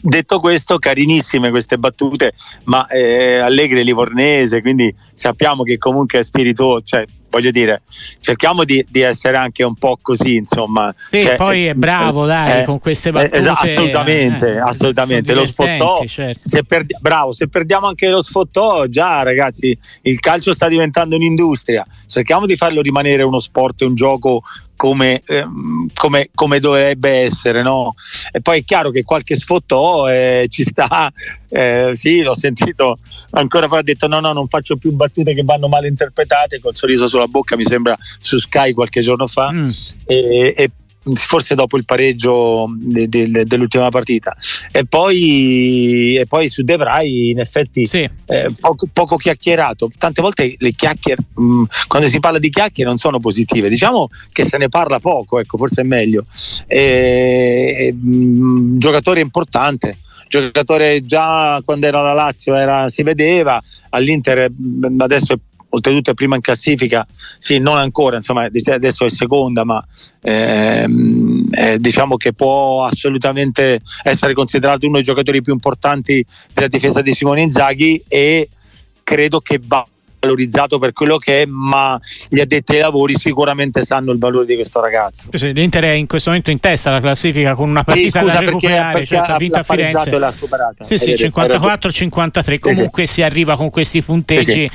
Detto 0.00 0.40
questo, 0.40 0.78
carinissime 0.78 1.50
queste 1.50 1.78
battute, 1.78 2.32
ma 2.64 2.86
eh, 2.86 3.38
Allegri 3.38 3.80
è 3.80 3.82
livornese, 3.82 4.60
quindi 4.60 4.94
sappiamo 5.12 5.62
che 5.62 5.78
comunque 5.78 6.20
è 6.20 6.22
spiritoso, 6.22 6.82
cioè 6.82 7.04
voglio 7.30 7.50
dire, 7.50 7.82
cerchiamo 8.20 8.64
di, 8.64 8.84
di, 8.88 9.00
essere 9.00 9.36
anche 9.36 9.62
un 9.62 9.74
po' 9.74 9.98
così, 10.00 10.36
insomma. 10.36 10.94
Sì, 11.10 11.22
cioè, 11.22 11.36
poi 11.36 11.66
è 11.66 11.74
bravo, 11.74 12.26
dai, 12.26 12.62
eh, 12.62 12.64
con 12.64 12.78
queste 12.78 13.10
battute. 13.10 13.38
Eh, 13.38 13.48
assolutamente, 13.48 14.54
eh, 14.54 14.58
assolutamente. 14.58 15.34
Lo 15.34 15.46
sfottò, 15.46 16.04
certo. 16.06 16.38
se 16.40 16.64
perdi- 16.64 16.96
bravo, 17.00 17.32
se 17.32 17.48
perdiamo 17.48 17.86
anche 17.86 18.08
lo 18.08 18.22
sfottò, 18.22 18.86
già 18.86 19.22
ragazzi, 19.22 19.76
il 20.02 20.18
calcio 20.20 20.52
sta 20.52 20.68
diventando 20.68 21.16
un'industria. 21.16 21.84
Cerchiamo 22.06 22.46
di 22.46 22.56
farlo 22.56 22.80
rimanere 22.80 23.22
uno 23.22 23.38
sport, 23.38 23.82
un 23.82 23.94
gioco 23.94 24.42
come, 24.78 25.20
ehm, 25.26 25.88
come, 25.92 26.30
come, 26.34 26.60
dovrebbe 26.60 27.10
essere. 27.10 27.62
No? 27.62 27.94
E 28.30 28.40
poi 28.40 28.60
è 28.60 28.64
chiaro 28.64 28.90
che 28.90 29.02
qualche 29.02 29.36
sfottò 29.36 29.87
eh, 30.08 30.46
ci 30.48 30.64
sta, 30.64 31.12
eh, 31.48 31.92
sì, 31.94 32.22
l'ho 32.22 32.34
sentito 32.34 32.98
ancora 33.30 33.68
poi 33.68 33.78
ha 33.78 33.82
detto 33.82 34.06
no, 34.06 34.20
no, 34.20 34.32
non 34.32 34.48
faccio 34.48 34.76
più 34.76 34.92
battute 34.92 35.34
che 35.34 35.42
vanno 35.44 35.68
mal 35.68 35.86
interpretate, 35.86 36.60
col 36.60 36.76
sorriso 36.76 37.06
sulla 37.06 37.26
bocca, 37.26 37.56
mi 37.56 37.64
sembra 37.64 37.96
su 38.18 38.38
Sky 38.38 38.72
qualche 38.72 39.00
giorno 39.00 39.26
fa. 39.26 39.50
Mm. 39.52 39.70
E, 40.06 40.54
e 40.56 40.70
forse 41.14 41.54
dopo 41.54 41.76
il 41.76 41.84
pareggio 41.84 42.66
de, 42.76 43.08
de, 43.08 43.44
dell'ultima 43.44 43.88
partita. 43.88 44.34
E 44.70 44.84
poi, 44.84 46.16
e 46.16 46.26
poi 46.26 46.48
su 46.48 46.62
De 46.62 46.76
Vrij 46.76 47.30
in 47.30 47.40
effetti 47.40 47.86
sì. 47.86 48.08
eh, 48.26 48.54
poco, 48.58 48.88
poco, 48.92 49.16
chiacchierato. 49.16 49.90
Tante 49.96 50.22
volte 50.22 50.54
le 50.58 50.72
chiacchiere 50.72 51.22
mh, 51.34 51.42
mm, 51.42 51.62
quando 51.86 52.08
si 52.08 52.20
parla 52.20 52.38
di 52.38 52.50
chiacchiere 52.50 52.88
non 52.88 52.98
sono 52.98 53.18
positive. 53.18 53.68
Diciamo 53.68 54.08
che 54.32 54.44
se 54.44 54.58
ne 54.58 54.68
parla 54.68 54.98
poco 54.98 55.38
ecco 55.38 55.56
forse 55.56 55.82
è 55.82 55.84
meglio. 55.84 56.26
E, 56.66 57.94
mh, 57.94 58.10
mm, 58.10 58.74
giocatore 58.74 59.20
importante 59.20 59.98
giocatore 60.28 61.04
già 61.06 61.60
quando 61.64 61.86
era 61.86 62.02
la 62.02 62.12
Lazio 62.12 62.54
era, 62.54 62.90
si 62.90 63.02
vedeva 63.02 63.60
all'Inter 63.90 64.50
mm, 64.50 65.00
adesso 65.00 65.32
è 65.32 65.38
oltretutto 65.70 66.10
è 66.10 66.14
prima 66.14 66.36
in 66.36 66.40
classifica, 66.40 67.06
sì, 67.38 67.58
non 67.58 67.78
ancora, 67.78 68.16
insomma, 68.16 68.44
adesso 68.44 69.04
è 69.04 69.10
seconda, 69.10 69.64
ma 69.64 69.84
ehm, 70.22 71.48
eh, 71.50 71.78
diciamo 71.78 72.16
che 72.16 72.32
può 72.32 72.84
assolutamente 72.84 73.80
essere 74.02 74.34
considerato 74.34 74.86
uno 74.86 74.96
dei 74.96 75.04
giocatori 75.04 75.42
più 75.42 75.52
importanti 75.52 76.24
della 76.52 76.68
difesa 76.68 77.02
di 77.02 77.12
Simone 77.12 77.42
Inzaghi 77.42 78.02
e 78.08 78.48
credo 79.02 79.40
che 79.40 79.60
va 79.62 79.86
valorizzato 80.20 80.78
per 80.78 80.92
quello 80.92 81.16
che 81.16 81.42
è, 81.42 81.46
ma 81.46 81.98
gli 82.28 82.40
addetti 82.40 82.72
ai 82.72 82.80
lavori 82.80 83.16
sicuramente 83.16 83.84
sanno 83.84 84.12
il 84.12 84.18
valore 84.18 84.46
di 84.46 84.54
questo 84.54 84.80
ragazzo. 84.80 85.28
Sì, 85.32 85.52
L'Inter 85.52 85.84
è 85.84 85.90
in 85.90 86.06
questo 86.06 86.30
momento 86.30 86.50
in 86.50 86.60
testa 86.60 86.90
alla 86.90 87.00
classifica 87.00 87.54
con 87.54 87.68
una 87.68 87.84
partita 87.84 88.18
sì, 88.18 88.24
scusa, 88.24 88.38
da 88.38 88.44
recuperare, 88.44 88.92
perché, 88.92 89.06
certo, 89.06 89.32
ha 89.32 89.36
vinto 89.36 89.58
a 89.58 89.62
Firenze. 89.62 90.10
E 90.10 90.18
l'ha 90.18 90.32
superata. 90.32 90.84
Sì, 90.84 90.98
sì, 90.98 91.12
54-53. 91.12 92.58
Comunque 92.58 93.06
sì, 93.06 93.12
si 93.14 93.22
arriva 93.22 93.56
con 93.56 93.70
questi 93.70 94.02
punteggi 94.02 94.68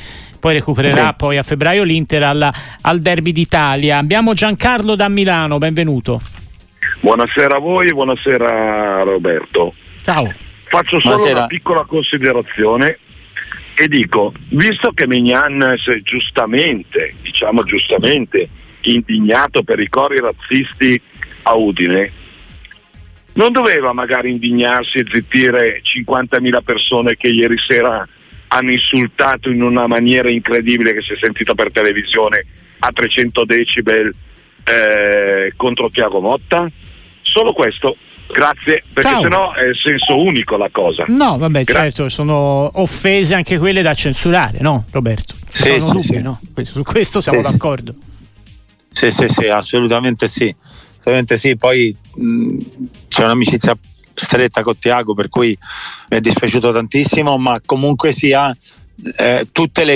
poi 0.43 0.55
recupererà 0.55 1.07
sì. 1.07 1.13
poi 1.15 1.37
a 1.37 1.43
febbraio 1.43 1.83
l'Inter 1.83 2.21
alla, 2.21 2.53
al 2.81 2.99
Derby 2.99 3.31
d'Italia. 3.31 3.97
Abbiamo 3.97 4.33
Giancarlo 4.33 4.93
da 4.93 5.07
Milano, 5.07 5.57
benvenuto. 5.57 6.19
Buonasera 6.99 7.55
a 7.55 7.59
voi, 7.59 7.93
buonasera 7.93 9.03
Roberto. 9.03 9.73
Ciao. 10.01 10.29
Faccio 10.63 10.99
solo 10.99 11.15
buonasera. 11.15 11.37
una 11.37 11.47
piccola 11.47 11.85
considerazione 11.85 12.97
e 13.73 13.87
dico, 13.87 14.33
visto 14.49 14.91
che 14.91 15.07
Mignan 15.07 15.75
si 15.77 15.91
è 15.91 16.01
giustamente, 16.01 17.13
diciamo 17.21 17.63
giustamente, 17.63 18.49
indignato 18.81 19.63
per 19.63 19.79
i 19.79 19.87
cori 19.87 20.19
razzisti 20.19 21.01
a 21.43 21.55
Udine, 21.55 22.11
non 23.35 23.53
doveva 23.53 23.93
magari 23.93 24.31
indignarsi 24.31 24.97
e 24.97 25.05
zittire 25.09 25.81
50.000 25.81 26.63
persone 26.65 27.15
che 27.15 27.29
ieri 27.29 27.55
sera 27.65 28.05
hanno 28.53 28.71
insultato 28.71 29.49
in 29.49 29.63
una 29.63 29.87
maniera 29.87 30.29
incredibile 30.29 30.93
che 30.93 31.01
si 31.01 31.13
è 31.13 31.17
sentita 31.19 31.55
per 31.55 31.71
televisione 31.71 32.45
a 32.79 32.91
300 32.91 33.45
decibel 33.45 34.13
eh, 34.63 35.53
contro 35.55 35.89
Tiago 35.89 36.21
Motta? 36.21 36.69
Solo 37.21 37.53
questo. 37.53 37.97
Grazie, 38.31 38.83
perché 38.93 39.09
Ciao. 39.09 39.21
sennò 39.21 39.53
è 39.53 39.67
il 39.67 39.75
senso 39.75 40.19
unico 40.19 40.55
la 40.55 40.69
cosa. 40.71 41.05
No, 41.07 41.37
vabbè, 41.37 41.63
Gra- 41.63 41.81
certo, 41.81 42.09
sono 42.09 42.69
offese 42.79 43.33
anche 43.35 43.57
quelle 43.57 43.81
da 43.81 43.93
censurare, 43.93 44.59
no, 44.61 44.85
Roberto? 44.91 45.35
Sì, 45.49 45.79
sono 45.79 46.01
sì, 46.01 46.11
dubbi, 46.11 46.17
sì. 46.17 46.21
no? 46.21 46.39
Su 46.63 46.83
questo 46.83 47.21
siamo 47.21 47.43
sì, 47.43 47.51
d'accordo. 47.51 47.95
Sì, 48.91 49.11
sì, 49.11 49.25
sì, 49.27 49.47
assolutamente 49.47 50.27
sì. 50.27 50.55
Assolutamente 50.97 51.37
sì. 51.37 51.57
Poi 51.57 51.95
mh, 52.15 52.57
c'è 53.07 53.23
un'amicizia 53.23 53.77
stretta 54.13 54.63
con 54.63 54.77
Tiago, 54.77 55.13
per 55.13 55.29
cui 55.29 55.57
mi 56.09 56.17
è 56.17 56.21
dispiaciuto 56.21 56.71
tantissimo, 56.71 57.37
ma 57.37 57.59
comunque 57.65 58.11
sia 58.11 58.55
eh, 59.17 59.47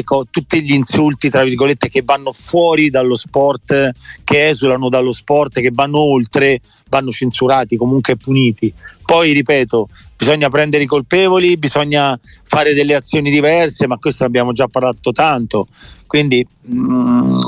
co- 0.03 0.27
tutti 0.29 0.63
gli 0.63 0.73
insulti 0.73 1.29
tra 1.29 1.43
virgolette 1.43 1.87
che 1.87 2.01
vanno 2.03 2.31
fuori 2.31 2.89
dallo 2.89 3.15
sport, 3.15 3.91
che 4.23 4.47
esulano 4.49 4.89
dallo 4.89 5.11
sport, 5.11 5.59
che 5.61 5.71
vanno 5.71 5.99
oltre, 5.99 6.61
vanno 6.89 7.11
censurati, 7.11 7.77
comunque 7.77 8.17
puniti. 8.17 8.73
Poi 9.05 9.31
ripeto, 9.33 9.89
bisogna 10.17 10.49
prendere 10.49 10.83
i 10.83 10.87
colpevoli, 10.87 11.57
bisogna 11.57 12.19
fare 12.43 12.73
delle 12.73 12.95
azioni 12.95 13.29
diverse, 13.29 13.87
ma 13.87 13.97
questo 13.97 14.25
abbiamo 14.25 14.51
già 14.51 14.67
parlato 14.67 15.11
tanto. 15.11 15.67
Quindi 16.07 16.45
mm, 16.69 17.39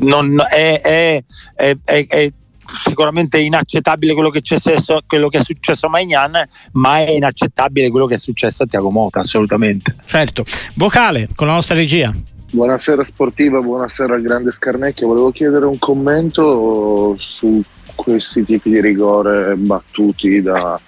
non, 0.00 0.36
è, 0.48 0.80
è, 0.80 1.24
è, 1.54 1.76
è 2.06 2.32
sicuramente 2.76 3.38
inaccettabile 3.38 4.14
quello 4.14 4.30
che, 4.30 4.40
successo, 4.42 5.00
quello 5.06 5.28
che 5.28 5.38
è 5.38 5.42
successo 5.42 5.86
a 5.86 5.88
Magnan, 5.88 6.48
ma 6.72 6.98
è 6.98 7.10
inaccettabile 7.10 7.90
quello 7.90 8.06
che 8.06 8.14
è 8.14 8.18
successo 8.18 8.62
a 8.62 8.66
Tiago 8.66 8.90
Mota, 8.90 9.20
assolutamente. 9.20 9.96
Certo. 10.04 10.44
Vocale 10.74 11.28
con 11.34 11.46
la 11.46 11.54
nostra 11.54 11.74
regia. 11.74 12.14
Buonasera 12.48 13.02
sportiva, 13.02 13.60
buonasera 13.60 14.14
al 14.14 14.22
grande 14.22 14.50
Scarnecchio. 14.50 15.08
Volevo 15.08 15.30
chiedere 15.32 15.66
un 15.66 15.78
commento 15.78 17.16
su 17.18 17.60
questi 17.94 18.44
tipi 18.44 18.70
di 18.70 18.80
rigore 18.80 19.56
battuti 19.56 20.40
da 20.40 20.80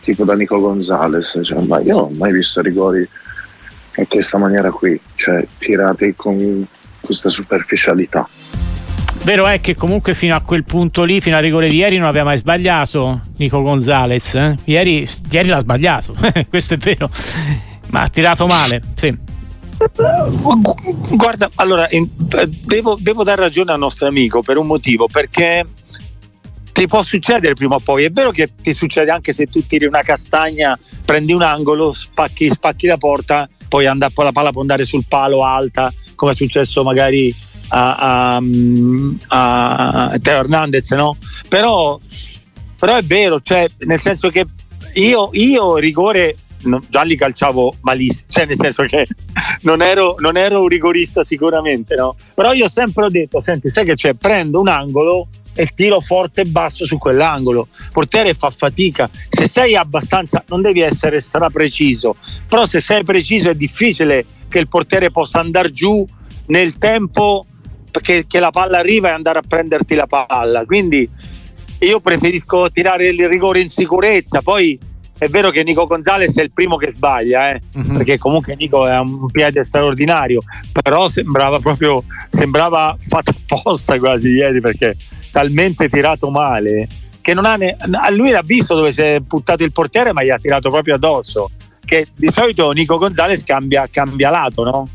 tipo 0.00 0.24
da 0.24 0.34
Nico 0.34 0.58
Gonzalez. 0.58 1.38
Cioè, 1.42 1.64
ma 1.66 1.80
io 1.80 1.94
non 1.94 2.04
ho 2.04 2.10
mai 2.16 2.32
visto 2.32 2.60
rigori 2.60 3.08
in 3.96 4.08
questa 4.08 4.38
maniera 4.38 4.70
qui, 4.70 5.00
cioè 5.14 5.46
tirati 5.56 6.14
con 6.16 6.66
questa 7.00 7.28
superficialità. 7.28 8.28
Vero 9.24 9.46
è 9.46 9.58
che 9.58 9.74
comunque 9.74 10.12
fino 10.12 10.36
a 10.36 10.42
quel 10.42 10.64
punto 10.64 11.02
lì, 11.02 11.18
fino 11.18 11.36
al 11.36 11.42
rigore 11.42 11.70
di 11.70 11.76
ieri, 11.76 11.96
non 11.96 12.08
aveva 12.08 12.26
mai 12.26 12.36
sbagliato 12.36 13.22
Nico 13.38 13.62
Gonzalez. 13.62 14.34
Eh? 14.34 14.54
Ieri, 14.64 15.08
ieri 15.30 15.48
l'ha 15.48 15.60
sbagliato, 15.60 16.14
questo 16.50 16.74
è 16.74 16.76
vero, 16.76 17.08
ma 17.88 18.02
ha 18.02 18.08
tirato 18.08 18.46
male. 18.46 18.82
Sì. 18.94 19.16
Guarda, 21.08 21.50
allora 21.54 21.88
devo, 22.66 22.98
devo 23.00 23.24
dare 23.24 23.40
ragione 23.40 23.72
al 23.72 23.78
nostro 23.78 24.08
amico 24.08 24.42
per 24.42 24.58
un 24.58 24.66
motivo, 24.66 25.08
perché 25.08 25.64
ti 26.72 26.86
può 26.86 27.02
succedere 27.02 27.54
prima 27.54 27.76
o 27.76 27.80
poi. 27.80 28.04
È 28.04 28.10
vero 28.10 28.30
che 28.30 28.50
ti 28.60 28.74
succede 28.74 29.10
anche 29.10 29.32
se 29.32 29.46
tu 29.46 29.64
tiri 29.64 29.86
una 29.86 30.02
castagna, 30.02 30.78
prendi 31.02 31.32
un 31.32 31.40
angolo, 31.40 31.92
spacchi, 31.92 32.50
spacchi 32.50 32.86
la 32.86 32.98
porta, 32.98 33.48
poi, 33.68 33.86
and- 33.86 34.06
la 34.14 34.32
palla 34.32 34.52
può 34.52 34.60
andare 34.60 34.84
sul 34.84 35.06
palo 35.08 35.44
alta, 35.44 35.90
come 36.14 36.32
è 36.32 36.34
successo 36.34 36.82
magari 36.82 37.34
a, 37.74 38.36
a, 38.36 40.06
a 40.06 40.18
Teo 40.20 40.38
Hernandez, 40.38 40.90
no? 40.92 41.16
Però, 41.48 41.98
però, 42.78 42.96
è 42.96 43.02
vero, 43.02 43.40
cioè, 43.40 43.66
nel 43.80 44.00
senso 44.00 44.30
che 44.30 44.44
io, 44.94 45.30
io 45.32 45.76
rigore 45.76 46.36
no, 46.62 46.80
già 46.88 47.02
li 47.02 47.16
calciavo 47.16 47.76
malissimo, 47.80 48.30
cioè 48.30 48.46
nel 48.46 48.58
senso 48.58 48.84
che 48.84 49.06
non 49.62 49.82
ero, 49.82 50.14
non 50.20 50.36
ero 50.36 50.62
un 50.62 50.68
rigorista 50.68 51.24
sicuramente, 51.24 51.96
no? 51.96 52.14
Però 52.34 52.52
io 52.52 52.66
ho 52.66 52.68
sempre 52.68 53.08
detto, 53.10 53.42
senti, 53.42 53.70
sai 53.70 53.84
che 53.84 53.94
c'è, 53.94 54.14
prendo 54.14 54.60
un 54.60 54.68
angolo 54.68 55.26
e 55.56 55.70
tiro 55.74 56.00
forte 56.00 56.42
e 56.42 56.46
basso 56.46 56.84
su 56.84 56.96
quell'angolo. 56.98 57.68
Portiere 57.92 58.34
fa 58.34 58.50
fatica. 58.50 59.08
Se 59.28 59.46
sei 59.46 59.76
abbastanza, 59.76 60.42
non 60.48 60.62
devi 60.62 60.80
essere 60.80 61.20
stra 61.20 61.50
preciso, 61.50 62.16
però 62.48 62.66
se 62.66 62.80
sei 62.80 63.02
preciso 63.02 63.50
è 63.50 63.54
difficile 63.54 64.24
che 64.48 64.60
il 64.60 64.68
portiere 64.68 65.10
possa 65.10 65.40
andare 65.40 65.72
giù 65.72 66.06
nel 66.46 66.78
tempo 66.78 67.46
che, 68.00 68.24
che 68.26 68.40
la 68.40 68.50
palla 68.50 68.78
arriva 68.78 69.08
e 69.08 69.12
andare 69.12 69.38
a 69.38 69.42
prenderti 69.46 69.94
la 69.94 70.06
palla. 70.06 70.64
Quindi 70.64 71.08
io 71.80 72.00
preferisco 72.00 72.70
tirare 72.70 73.08
il 73.08 73.28
rigore 73.28 73.60
in 73.60 73.68
sicurezza. 73.68 74.42
Poi 74.42 74.78
è 75.16 75.28
vero 75.28 75.50
che 75.50 75.62
Nico 75.62 75.86
Gonzalez 75.86 76.36
è 76.36 76.42
il 76.42 76.52
primo 76.52 76.76
che 76.76 76.92
sbaglia, 76.92 77.52
eh? 77.52 77.60
uh-huh. 77.72 77.92
perché 77.94 78.18
comunque 78.18 78.56
Nico 78.56 78.84
ha 78.84 79.00
un 79.00 79.30
piede 79.30 79.64
straordinario, 79.64 80.40
però 80.82 81.08
sembrava 81.08 81.60
proprio 81.60 82.02
sembrava 82.30 82.96
fatto 83.00 83.30
apposta 83.30 83.96
quasi 83.98 84.28
ieri 84.30 84.60
perché 84.60 84.96
talmente 85.30 85.88
tirato 85.88 86.30
male 86.30 86.88
che 87.20 87.32
non 87.32 87.46
ha 87.46 87.56
ne- 87.56 87.76
lui 88.10 88.30
l'ha 88.30 88.42
visto 88.44 88.74
dove 88.74 88.92
si 88.92 89.00
è 89.00 89.18
buttato 89.18 89.64
il 89.64 89.72
portiere 89.72 90.12
ma 90.12 90.22
gli 90.22 90.30
ha 90.30 90.38
tirato 90.38 90.68
proprio 90.70 90.94
addosso 90.94 91.50
che 91.84 92.06
di 92.14 92.30
solito 92.30 92.70
Nico 92.72 92.98
Gonzalez 92.98 93.42
cambia, 93.44 93.88
cambia 93.90 94.30
lato 94.30 94.62
no? 94.62 94.88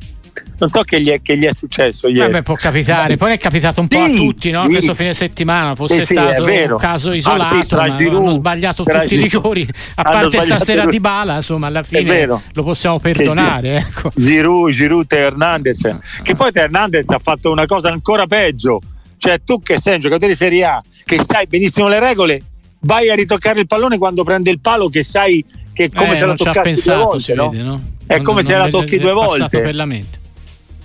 Non 0.60 0.70
so 0.70 0.84
che 0.84 1.02
gli 1.02 1.10
è, 1.10 1.22
che 1.22 1.38
gli 1.38 1.46
è 1.46 1.54
successo 1.54 2.08
ieri. 2.08 2.32
Beh, 2.32 2.42
può 2.42 2.56
capitare, 2.56 3.18
poi 3.18 3.34
è 3.34 3.38
capitato 3.38 3.82
un 3.82 3.88
po' 3.88 4.06
sì, 4.06 4.14
a 4.14 4.16
tutti, 4.18 4.52
no? 4.52 4.66
Sì. 4.66 4.74
Questo 4.74 4.94
fine 4.94 5.14
settimana 5.14 5.76
fosse 5.76 6.06
sì, 6.06 6.14
stato 6.14 6.44
un 6.44 6.76
caso 6.78 7.14
isolato, 7.14 7.78
ah, 7.78 7.90
sì, 7.90 8.06
hanno 8.06 8.32
sbagliato 8.32 8.84
tutti 8.84 9.16
i 9.16 9.22
rigori, 9.22 9.68
a 9.96 10.04
parte 10.04 10.42
stasera 10.42 10.86
di 10.86 11.00
Bala, 11.00 11.36
insomma, 11.36 11.68
alla 11.68 11.84
fine 11.84 12.26
lo 12.26 12.64
possiamo 12.64 13.00
perdonare. 13.00 13.78
Ecco. 13.78 14.12
Giroud, 14.16 14.72
Giroud 14.72 15.12
e 15.12 15.18
Hernandez, 15.18 15.84
ah. 15.86 16.00
che 16.22 16.36
poi 16.36 16.52
Hernandez 16.54 17.10
ha 17.10 17.20
fatto 17.20 17.52
una 17.52 17.66
cosa 17.66 17.90
ancora 17.90 18.26
peggio, 18.26 18.82
cioè 19.18 19.40
tu 19.44 19.62
che 19.62 19.80
sei 19.80 19.96
un 19.96 20.00
giocatore 20.02 20.32
di 20.32 20.38
Serie 20.38 20.66
A, 20.66 20.84
che 21.06 21.24
sai 21.24 21.48
benissimo 21.48 21.88
le 21.88 22.00
regole, 22.00 22.42
vai 22.82 23.10
a 23.10 23.16
ritoccare 23.16 23.62
il 23.62 23.68
pallone 23.68 23.98
quando 23.98 24.24
prende 24.24 24.50
il 24.50 24.60
palo 24.60 24.90
che 24.90 25.04
sai 25.04 25.44
che 25.74 25.86
è 25.86 25.90
come 25.90 26.14
eh, 26.14 26.18
se 26.18 26.26
la 26.26 26.36
toccassi 26.36 26.60
pensato, 26.62 26.98
due 26.98 27.06
volte, 27.06 27.34
no? 27.34 27.50
vede, 27.50 27.64
no? 27.64 27.82
È 28.06 28.16
non, 28.16 28.24
come 28.26 28.42
non, 28.42 28.50
se 28.50 28.58
la 28.58 28.68
tocchi 28.68 28.98
due 28.98 29.14
volte. 29.14 29.60
per 29.62 29.76
la 29.76 29.86
mente. 29.86 30.19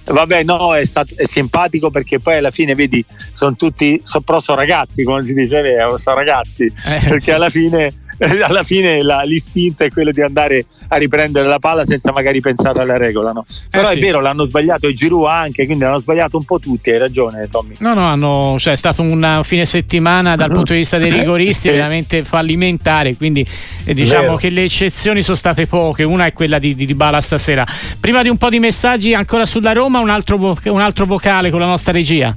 Vabbè, 0.05 0.43
no, 0.43 0.75
è, 0.75 0.85
stato, 0.85 1.15
è 1.17 1.25
simpatico 1.25 1.91
perché 1.91 2.21
poi 2.21 2.37
alla 2.37 2.51
fine, 2.51 2.75
vedi, 2.75 3.05
sono 3.33 3.55
tutti, 3.57 4.01
so, 4.05 4.21
però 4.21 4.39
sono 4.39 4.59
ragazzi, 4.59 5.03
come 5.03 5.25
si 5.25 5.33
dice, 5.33 5.63
sono 5.97 6.17
ragazzi, 6.17 6.65
eh, 6.65 7.09
perché 7.09 7.33
alla 7.33 7.49
fine 7.49 7.93
alla 8.43 8.63
fine 8.63 9.03
la, 9.03 9.23
l'istinto 9.23 9.85
è 9.85 9.91
quello 9.91 10.11
di 10.11 10.21
andare 10.21 10.67
a 10.89 10.97
riprendere 10.97 11.47
la 11.47 11.59
palla 11.59 11.85
senza 11.85 12.13
magari 12.13 12.41
pensare 12.41 12.81
alla 12.81 12.97
regola. 12.97 13.33
No? 13.33 13.45
Però 13.71 13.89
eh 13.89 13.93
sì. 13.93 13.99
è 13.99 14.01
vero, 14.01 14.21
l'hanno 14.21 14.45
sbagliato 14.45 14.89
i 14.89 14.95
Giroud 14.95 15.27
anche, 15.27 15.65
quindi 15.65 15.85
l'hanno 15.85 15.99
sbagliato 15.99 16.37
un 16.37 16.45
po' 16.45 16.59
tutti, 16.59 16.91
hai 16.91 16.99
ragione 16.99 17.49
Tommy. 17.51 17.75
No, 17.79 17.95
no, 17.95 18.05
hanno, 18.07 18.57
cioè, 18.59 18.75
è 18.75 18.77
stato 18.77 19.03
un 19.03 19.41
fine 19.43 19.65
settimana 19.65 20.37
dal 20.37 20.51
punto 20.51 20.73
di 20.73 20.81
vista 20.81 20.99
dei 20.99 21.11
rigoristi 21.13 21.69
veramente 21.71 22.25
fallimentare, 22.25 23.17
quindi 23.17 23.47
eh, 23.85 23.95
diciamo 23.95 24.23
vero. 24.23 24.37
che 24.37 24.51
le 24.51 24.65
eccezioni 24.65 25.23
sono 25.23 25.37
state 25.37 25.67
poche, 25.67 26.03
una 26.03 26.27
è 26.27 26.33
quella 26.33 26.59
di, 26.59 26.75
di, 26.75 26.87
di 26.87 26.95
Bala 26.95 27.21
stasera. 27.21 27.67
Prima 28.01 28.23
di 28.23 28.29
un 28.29 28.37
po' 28.37 28.49
di 28.49 28.59
messaggi 28.59 29.15
ancora 29.15 29.47
sulla 29.47 29.73
Roma, 29.73 29.99
un 29.99 30.11
altro, 30.11 30.37
un 30.65 30.81
altro 30.81 31.07
vocale 31.07 31.51
con 31.51 31.61
la 31.61 31.67
nostra 31.67 31.93
regia. 31.93 32.35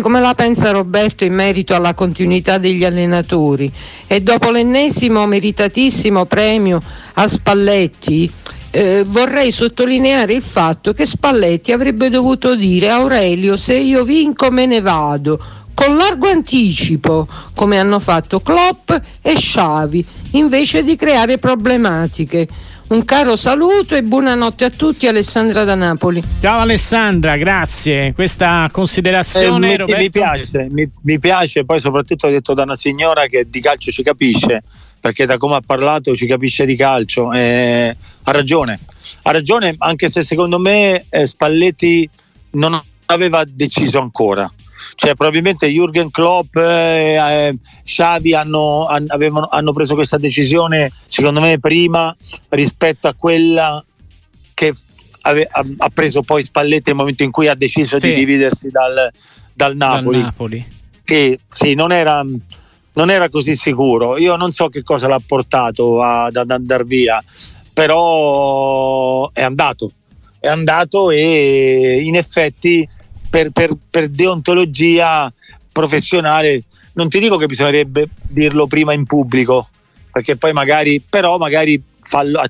Come 0.00 0.20
la 0.20 0.34
pensa 0.34 0.72
Roberto 0.72 1.24
in 1.24 1.34
merito 1.34 1.74
alla 1.74 1.94
continuità 1.94 2.58
degli 2.58 2.84
allenatori? 2.84 3.72
E 4.06 4.20
dopo 4.20 4.50
l'ennesimo 4.50 5.24
meritatissimo 5.26 6.24
premio 6.24 6.82
a 7.14 7.28
Spalletti, 7.28 8.30
eh, 8.70 9.04
vorrei 9.06 9.52
sottolineare 9.52 10.32
il 10.32 10.42
fatto 10.42 10.92
che 10.92 11.06
Spalletti 11.06 11.70
avrebbe 11.70 12.10
dovuto 12.10 12.56
dire 12.56 12.90
Aurelio 12.90 13.56
se 13.56 13.76
io 13.76 14.02
vinco 14.02 14.50
me 14.50 14.66
ne 14.66 14.80
vado 14.80 15.40
con 15.74 15.96
largo 15.96 16.28
anticipo 16.28 17.28
come 17.54 17.78
hanno 17.78 18.00
fatto 18.00 18.40
Klopp 18.40 18.90
e 19.22 19.36
Sciavi 19.36 20.04
invece 20.32 20.82
di 20.82 20.96
creare 20.96 21.38
problematiche 21.38 22.48
un 22.88 23.04
caro 23.04 23.36
saluto 23.36 23.94
e 23.94 24.02
buonanotte 24.02 24.64
a 24.64 24.70
tutti, 24.70 25.06
Alessandra 25.06 25.64
da 25.64 25.74
Napoli. 25.74 26.22
Ciao 26.40 26.60
Alessandra, 26.60 27.36
grazie. 27.36 28.12
Questa 28.12 28.68
considerazione 28.70 29.74
eh, 29.74 29.84
mi, 29.84 29.94
mi, 29.94 30.10
piace, 30.10 30.66
mi, 30.70 30.88
mi, 31.02 31.18
piace, 31.18 31.64
poi 31.64 31.80
soprattutto 31.80 32.26
ho 32.26 32.30
detto 32.30 32.52
da 32.52 32.62
una 32.62 32.76
signora 32.76 33.26
che 33.26 33.48
di 33.48 33.60
calcio 33.60 33.90
ci 33.90 34.02
capisce, 34.02 34.62
perché 35.00 35.24
da 35.24 35.38
come 35.38 35.56
ha 35.56 35.62
parlato 35.64 36.14
ci 36.14 36.26
capisce 36.26 36.66
di 36.66 36.76
calcio. 36.76 37.32
Eh, 37.32 37.96
ha 38.22 38.32
ragione, 38.32 38.78
ha 39.22 39.30
ragione, 39.30 39.74
anche 39.78 40.10
se 40.10 40.22
secondo 40.22 40.58
me 40.58 41.06
eh, 41.08 41.26
Spalletti 41.26 42.08
non 42.50 42.80
aveva 43.06 43.44
deciso 43.46 43.98
ancora 43.98 44.50
cioè 44.94 45.14
probabilmente 45.14 45.66
Jürgen 45.66 46.10
Klopp 46.10 46.56
e 46.56 47.14
eh, 47.14 47.56
Xavi 47.84 48.34
hanno, 48.34 48.86
avevano, 48.86 49.48
hanno 49.50 49.72
preso 49.72 49.94
questa 49.94 50.16
decisione 50.16 50.92
secondo 51.06 51.40
me 51.40 51.58
prima 51.58 52.14
rispetto 52.50 53.08
a 53.08 53.14
quella 53.14 53.84
che 54.54 54.72
ave, 55.22 55.48
ha, 55.50 55.64
ha, 55.78 55.90
preso 55.90 56.22
poi 56.22 56.42
Spalletti 56.42 56.84
nel 56.86 56.96
momento 56.96 57.22
in 57.22 57.30
cui 57.30 57.48
ha 57.48 57.54
deciso 57.54 57.98
sì. 57.98 58.08
di 58.08 58.12
dividersi 58.14 58.70
dal, 58.70 59.10
dal 59.52 59.76
Napoli, 59.76 60.18
dal 60.18 60.26
Napoli. 60.26 60.66
Che, 61.02 61.38
sì, 61.48 61.74
non 61.74 61.92
era, 61.92 62.24
non 62.94 63.10
era 63.10 63.28
così 63.28 63.54
sicuro 63.56 64.16
io 64.16 64.36
non 64.36 64.52
so 64.52 64.68
che 64.68 64.82
cosa 64.82 65.08
l'ha 65.08 65.20
portato 65.24 66.02
ad, 66.02 66.36
ad 66.36 66.50
andare 66.50 66.84
via 66.84 67.22
però 67.72 69.30
è 69.32 69.42
andato 69.42 69.90
è 70.38 70.48
andato 70.48 71.10
e 71.10 72.00
in 72.02 72.16
effetti 72.16 72.86
per, 73.34 73.50
per, 73.50 73.76
per 73.90 74.08
deontologia 74.10 75.32
professionale 75.72 76.62
non 76.92 77.08
ti 77.08 77.18
dico 77.18 77.36
che 77.36 77.46
bisognerebbe 77.46 78.08
dirlo 78.28 78.68
prima 78.68 78.92
in 78.92 79.06
pubblico 79.06 79.68
perché 80.12 80.36
poi 80.36 80.52
magari 80.52 81.00
però 81.00 81.36
magari 81.36 81.82
fallo, 81.98 82.40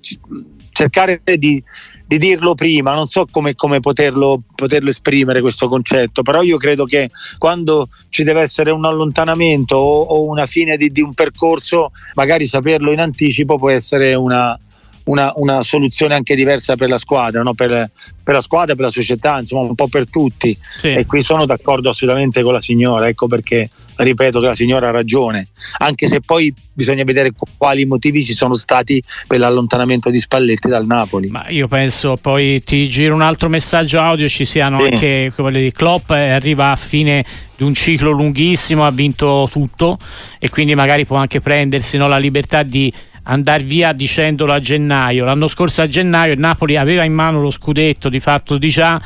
cercare 0.72 1.22
di, 1.24 1.62
di, 2.06 2.18
dirlo 2.18 2.54
prima 2.54 2.92
non 2.92 3.06
so 3.06 3.26
come, 3.30 3.54
come 3.54 3.80
poterlo, 3.80 4.42
poterlo, 4.54 4.90
esprimere 4.90 5.40
questo 5.40 5.68
concetto 5.68 6.20
però 6.20 6.42
io 6.42 6.58
credo 6.58 6.84
che 6.84 7.08
quando 7.38 7.88
ci 8.10 8.22
deve 8.22 8.42
essere 8.42 8.70
un 8.70 8.84
allontanamento 8.84 9.76
o, 9.76 10.02
o 10.02 10.28
una 10.28 10.44
fine 10.44 10.76
di, 10.76 10.92
di, 10.92 11.00
un 11.00 11.14
percorso 11.14 11.92
magari 12.12 12.46
saperlo 12.46 12.92
in 12.92 13.00
anticipo 13.00 13.56
può 13.56 13.70
essere 13.70 14.12
una, 14.12 14.58
una, 15.04 15.32
una 15.36 15.62
soluzione 15.62 16.14
anche 16.14 16.34
diversa 16.34 16.76
per 16.76 16.88
la 16.88 16.98
squadra, 16.98 17.42
no? 17.42 17.54
per, 17.54 17.90
per, 18.22 18.34
la 18.34 18.40
squadra, 18.40 18.74
per 18.74 18.84
la 18.84 18.90
società, 18.90 19.38
insomma 19.38 19.66
un 19.66 19.74
po' 19.74 19.88
per 19.88 20.08
tutti. 20.08 20.56
Sì. 20.60 20.92
E 20.92 21.06
qui 21.06 21.22
sono 21.22 21.46
d'accordo 21.46 21.90
assolutamente 21.90 22.42
con 22.42 22.52
la 22.52 22.60
signora, 22.60 23.08
ecco 23.08 23.26
perché 23.26 23.70
ripeto 23.96 24.40
che 24.40 24.46
la 24.46 24.54
signora 24.54 24.88
ha 24.88 24.90
ragione, 24.90 25.48
anche 25.78 26.08
se 26.08 26.20
poi 26.20 26.52
bisogna 26.72 27.04
vedere 27.04 27.30
quali 27.56 27.84
motivi 27.84 28.24
ci 28.24 28.34
sono 28.34 28.54
stati 28.54 29.00
per 29.28 29.38
l'allontanamento 29.38 30.10
di 30.10 30.18
Spalletti 30.18 30.68
dal 30.68 30.86
Napoli. 30.86 31.28
Ma 31.28 31.48
io 31.48 31.68
penso 31.68 32.16
poi 32.16 32.62
ti 32.64 32.88
giro 32.88 33.14
un 33.14 33.22
altro 33.22 33.48
messaggio 33.48 34.00
audio, 34.00 34.28
ci 34.28 34.44
siano 34.44 34.80
sì. 34.80 34.92
anche 34.92 35.32
quelli 35.34 35.62
di 35.62 35.72
Klopp, 35.72 36.10
eh, 36.10 36.30
arriva 36.30 36.72
a 36.72 36.76
fine 36.76 37.24
di 37.56 37.62
un 37.62 37.74
ciclo 37.74 38.10
lunghissimo, 38.10 38.84
ha 38.84 38.90
vinto 38.90 39.48
tutto 39.50 39.98
e 40.40 40.50
quindi 40.50 40.74
magari 40.74 41.06
può 41.06 41.16
anche 41.16 41.40
prendersi 41.40 41.96
no, 41.96 42.08
la 42.08 42.18
libertà 42.18 42.64
di 42.64 42.92
andare 43.24 43.62
via 43.62 43.92
dicendolo 43.92 44.52
a 44.52 44.60
gennaio. 44.60 45.24
L'anno 45.24 45.48
scorso 45.48 45.82
a 45.82 45.86
gennaio 45.86 46.32
il 46.32 46.38
Napoli 46.38 46.76
aveva 46.76 47.04
in 47.04 47.12
mano 47.12 47.40
lo 47.40 47.50
scudetto 47.50 48.08
di 48.08 48.20
fatto 48.20 48.58
di 48.58 48.68
già 48.68 49.00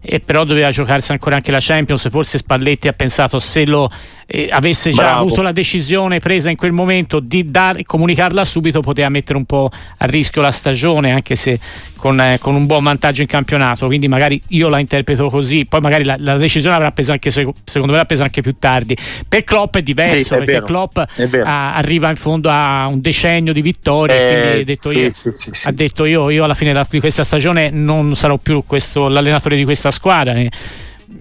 e 0.00 0.20
però 0.20 0.44
doveva 0.44 0.70
giocarsi 0.70 1.12
ancora 1.12 1.36
anche 1.36 1.50
la 1.50 1.58
Champions 1.60 2.08
forse 2.08 2.38
Spalletti 2.38 2.88
ha 2.88 2.92
pensato 2.92 3.38
se 3.38 3.66
lo 3.66 3.90
eh, 4.26 4.48
avesse 4.50 4.90
già 4.90 5.02
Bravo. 5.02 5.20
avuto 5.20 5.42
la 5.42 5.52
decisione 5.52 6.20
presa 6.20 6.50
in 6.50 6.56
quel 6.56 6.72
momento 6.72 7.18
di 7.18 7.50
dar, 7.50 7.82
comunicarla 7.82 8.44
subito 8.44 8.80
poteva 8.80 9.08
mettere 9.08 9.36
un 9.36 9.44
po' 9.44 9.70
a 9.98 10.06
rischio 10.06 10.40
la 10.40 10.52
stagione 10.52 11.10
anche 11.10 11.34
se 11.34 11.58
con, 12.00 12.18
eh, 12.18 12.38
con, 12.38 12.54
un 12.54 12.66
buon 12.66 12.82
vantaggio 12.82 13.20
in 13.20 13.28
campionato. 13.28 13.86
Quindi 13.86 14.08
magari 14.08 14.40
io 14.48 14.68
la 14.68 14.78
interpreto 14.78 15.28
così. 15.28 15.66
Poi 15.66 15.80
magari 15.80 16.02
la, 16.02 16.16
la 16.18 16.36
decisione 16.38 16.74
avrà 16.74 16.90
preso 16.90 17.12
anche 17.12 17.30
secondo 17.30 17.92
me 17.92 17.96
l'ha 17.96 18.06
presa 18.06 18.24
anche 18.24 18.40
più 18.40 18.56
tardi. 18.58 18.96
Per 19.28 19.44
Klopp 19.44 19.76
è 19.76 19.82
diverso 19.82 20.22
sì, 20.22 20.34
è 20.34 20.36
perché 20.38 20.52
vero, 20.52 20.64
Klopp 20.64 20.98
a, 20.98 21.74
arriva 21.74 22.08
in 22.08 22.16
fondo 22.16 22.48
a 22.50 22.86
un 22.86 23.00
decennio 23.00 23.52
di 23.52 23.62
vittorie 23.62 24.60
eh, 24.60 24.64
detto 24.64 24.88
sì, 24.88 24.98
io, 24.98 25.10
sì, 25.10 25.50
ha 25.64 25.72
detto 25.72 26.04
io, 26.06 26.30
io 26.30 26.44
alla 26.44 26.54
fine 26.54 26.86
di 26.88 27.00
questa 27.00 27.22
stagione 27.22 27.70
non 27.70 28.16
sarò 28.16 28.38
più 28.38 28.64
questo, 28.66 29.08
l'allenatore 29.08 29.56
di 29.56 29.64
questa 29.64 29.89
squadra 29.90 30.34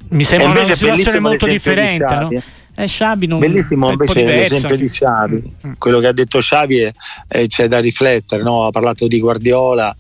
mi 0.09 0.23
sembra 0.23 0.63
una 0.63 0.75
situazione 0.75 1.19
molto 1.19 1.45
differente 1.47 2.15
no? 2.15 2.29
Eh, 2.79 2.87
Sciabi 2.87 3.27
non 3.27 3.39
Bellissimo 3.39 3.89
invece 3.89 4.23
l'esempio 4.23 4.77
di 4.77 4.87
Sciabi, 4.87 5.55
mm, 5.67 5.73
quello 5.77 5.99
che 5.99 6.07
ha 6.07 6.13
detto 6.13 6.39
Sciabi 6.39 6.77
è, 6.77 6.91
è, 7.27 7.45
c'è 7.45 7.67
da 7.67 7.79
riflettere, 7.79 8.41
no? 8.41 8.67
ha 8.67 8.69
parlato 8.71 9.05
di 9.07 9.19
Guardiola, 9.19 9.93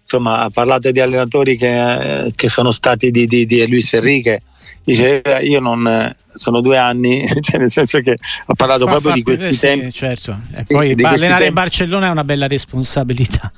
insomma 0.00 0.40
ha 0.40 0.50
parlato 0.50 0.90
di 0.90 0.98
allenatori 0.98 1.56
che, 1.56 2.32
che 2.34 2.48
sono 2.48 2.72
stati 2.72 3.12
di, 3.12 3.28
di, 3.28 3.46
di 3.46 3.68
Luis 3.68 3.92
Enrique, 3.92 4.42
dice 4.82 5.22
eh, 5.22 5.44
io 5.44 5.60
non 5.60 6.12
sono 6.32 6.60
due 6.60 6.76
anni, 6.76 7.24
cioè 7.40 7.60
nel 7.60 7.70
senso 7.70 8.00
che 8.00 8.16
ha 8.46 8.54
parlato 8.54 8.86
fa, 8.86 8.90
proprio 8.92 9.12
di 9.12 9.22
questi 9.22 9.46
eh, 9.46 9.56
tempi. 9.56 9.84
Sì, 9.84 9.92
certo. 9.92 10.40
E 10.54 10.64
poi 10.64 10.90
allenare 10.92 11.44
tempi. 11.44 11.52
Barcellona 11.52 12.08
è 12.08 12.10
una 12.10 12.24
bella 12.24 12.48
responsabilità. 12.48 13.52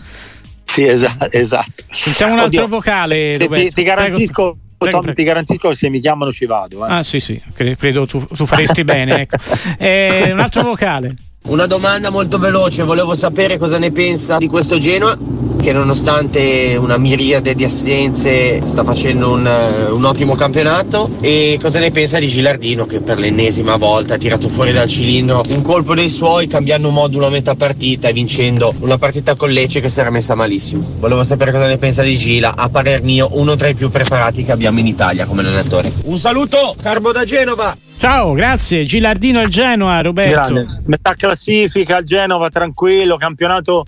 Sì, 0.70 0.86
esatto. 0.86 1.28
esatto. 1.32 1.84
Sentiamo 1.90 2.34
un 2.34 2.38
altro 2.38 2.64
Oddio, 2.64 2.76
vocale. 2.76 3.34
Se, 3.34 3.48
ti, 3.48 3.72
ti, 3.72 3.82
garantisco. 3.82 4.32
Prego 4.32 4.58
Prego, 4.78 4.96
Tom, 4.96 5.00
prego. 5.00 5.16
ti 5.16 5.24
garantisco 5.24 5.68
che 5.68 5.74
se 5.74 5.88
mi 5.88 5.98
chiamano 5.98 6.32
ci 6.32 6.46
vado. 6.46 6.86
Eh. 6.86 6.92
Ah, 6.92 7.02
sì, 7.02 7.18
sì, 7.18 7.40
credo 7.54 8.06
tu, 8.06 8.24
tu 8.24 8.46
faresti 8.46 8.84
bene. 8.84 9.22
Ecco. 9.22 9.36
Eh, 9.78 10.30
un 10.32 10.40
altro 10.40 10.62
vocale. 10.62 11.14
Una 11.44 11.66
domanda 11.66 12.10
molto 12.10 12.38
veloce, 12.38 12.82
volevo 12.84 13.14
sapere 13.14 13.58
cosa 13.58 13.78
ne 13.78 13.90
pensa 13.90 14.38
di 14.38 14.46
questo 14.46 14.78
Genoa. 14.78 15.16
Che 15.60 15.72
nonostante 15.72 16.76
una 16.78 16.96
miriade 16.96 17.54
di 17.54 17.64
assenze 17.64 18.64
sta 18.64 18.82
facendo 18.82 19.30
un, 19.30 19.48
un 19.90 20.04
ottimo 20.04 20.34
campionato 20.34 21.10
e 21.20 21.58
cosa 21.60 21.78
ne 21.78 21.90
pensa 21.90 22.18
di 22.18 22.26
Gilardino 22.26 22.86
che 22.86 23.00
per 23.00 23.18
l'ennesima 23.18 23.76
volta 23.76 24.14
ha 24.14 24.16
tirato 24.16 24.48
fuori 24.48 24.72
dal 24.72 24.88
cilindro 24.88 25.42
un 25.50 25.62
colpo 25.62 25.94
dei 25.94 26.08
suoi 26.08 26.46
cambiando 26.46 26.90
modulo 26.90 27.26
a 27.26 27.30
metà 27.30 27.54
partita 27.54 28.08
e 28.08 28.12
vincendo 28.12 28.72
una 28.80 28.96
partita 28.96 29.34
con 29.34 29.50
Lecce 29.50 29.80
che 29.80 29.88
si 29.88 30.00
era 30.00 30.10
messa 30.10 30.34
malissimo. 30.34 30.82
Volevo 30.98 31.22
sapere 31.22 31.52
cosa 31.52 31.66
ne 31.66 31.76
pensa 31.76 32.02
di 32.02 32.16
Gila, 32.16 32.54
a 32.56 32.68
parer 32.68 33.02
mio 33.02 33.28
uno 33.32 33.54
tra 33.56 33.68
i 33.68 33.74
più 33.74 33.90
preparati 33.90 34.44
che 34.44 34.52
abbiamo 34.52 34.78
in 34.78 34.86
Italia 34.86 35.26
come 35.26 35.42
allenatore. 35.42 35.92
Un 36.04 36.16
saluto, 36.16 36.74
Carbo 36.80 37.12
da 37.12 37.24
Genova! 37.24 37.76
Ciao, 37.98 38.32
grazie. 38.32 38.86
Gilardino 38.86 39.40
al 39.40 39.48
Genoa, 39.48 40.00
Roberto. 40.00 40.52
Grande. 40.54 40.82
Metà 40.86 41.14
classifica 41.14 41.98
al 41.98 42.04
Genova, 42.04 42.48
tranquillo, 42.48 43.16
campionato 43.16 43.84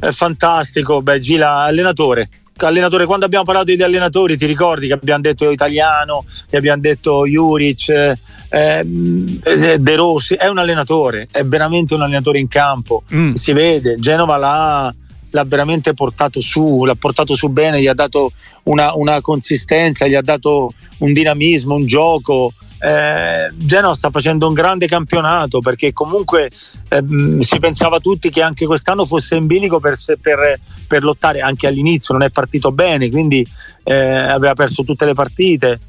eh, 0.00 0.12
fantastico. 0.12 1.02
Beh, 1.02 1.20
Gila, 1.20 1.62
allenatore. 1.62 2.28
Allenatore, 2.58 3.04
quando 3.04 3.26
abbiamo 3.26 3.44
parlato 3.44 3.74
di 3.74 3.82
allenatori, 3.82 4.36
ti 4.36 4.46
ricordi 4.46 4.86
che 4.86 4.94
abbiamo 4.94 5.20
detto 5.20 5.50
italiano, 5.50 6.24
che 6.48 6.56
abbiamo 6.56 6.80
detto 6.80 7.26
Juric, 7.26 7.90
eh, 7.90 8.16
eh, 8.48 9.78
De 9.78 9.94
Rossi, 9.94 10.34
è 10.34 10.48
un 10.48 10.56
allenatore, 10.56 11.28
è 11.30 11.44
veramente 11.44 11.92
un 11.94 12.00
allenatore 12.02 12.38
in 12.38 12.48
campo. 12.48 13.02
Mm. 13.14 13.34
Si 13.34 13.52
vede, 13.52 13.96
Genova 13.98 14.38
l'ha, 14.38 14.94
l'ha 15.30 15.44
veramente 15.44 15.92
portato 15.92 16.40
su, 16.40 16.84
l'ha 16.84 16.94
portato 16.94 17.34
su 17.34 17.50
bene, 17.50 17.80
gli 17.80 17.88
ha 17.88 17.94
dato 17.94 18.32
una, 18.64 18.94
una 18.94 19.20
consistenza, 19.20 20.06
gli 20.06 20.14
ha 20.14 20.22
dato 20.22 20.72
un 20.98 21.12
dinamismo, 21.12 21.74
un 21.74 21.86
gioco 21.86 22.52
eh, 22.86 23.50
Genoa 23.52 23.96
sta 23.96 24.10
facendo 24.10 24.46
un 24.46 24.54
grande 24.54 24.86
campionato 24.86 25.58
perché 25.58 25.92
comunque 25.92 26.48
ehm, 26.88 27.40
si 27.40 27.58
pensava 27.58 27.98
tutti 27.98 28.30
che 28.30 28.42
anche 28.42 28.64
quest'anno 28.64 29.04
fosse 29.04 29.34
in 29.34 29.46
bilico 29.46 29.80
per, 29.80 29.96
per, 30.20 30.60
per, 30.86 31.02
lottare 31.02 31.40
anche 31.40 31.66
all'inizio, 31.66 32.14
non 32.14 32.22
è 32.22 32.30
partito 32.30 32.70
bene, 32.70 33.10
quindi 33.10 33.44
eh, 33.82 34.16
aveva 34.16 34.54
perso 34.54 34.84
tutte 34.84 35.04
le 35.04 35.14
partite. 35.14 35.80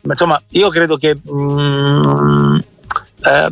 Ma 0.00 0.14
insomma, 0.14 0.42
io 0.48 0.68
credo 0.70 0.96
che 0.96 1.16
mm, 1.16 2.58
eh, 3.20 3.48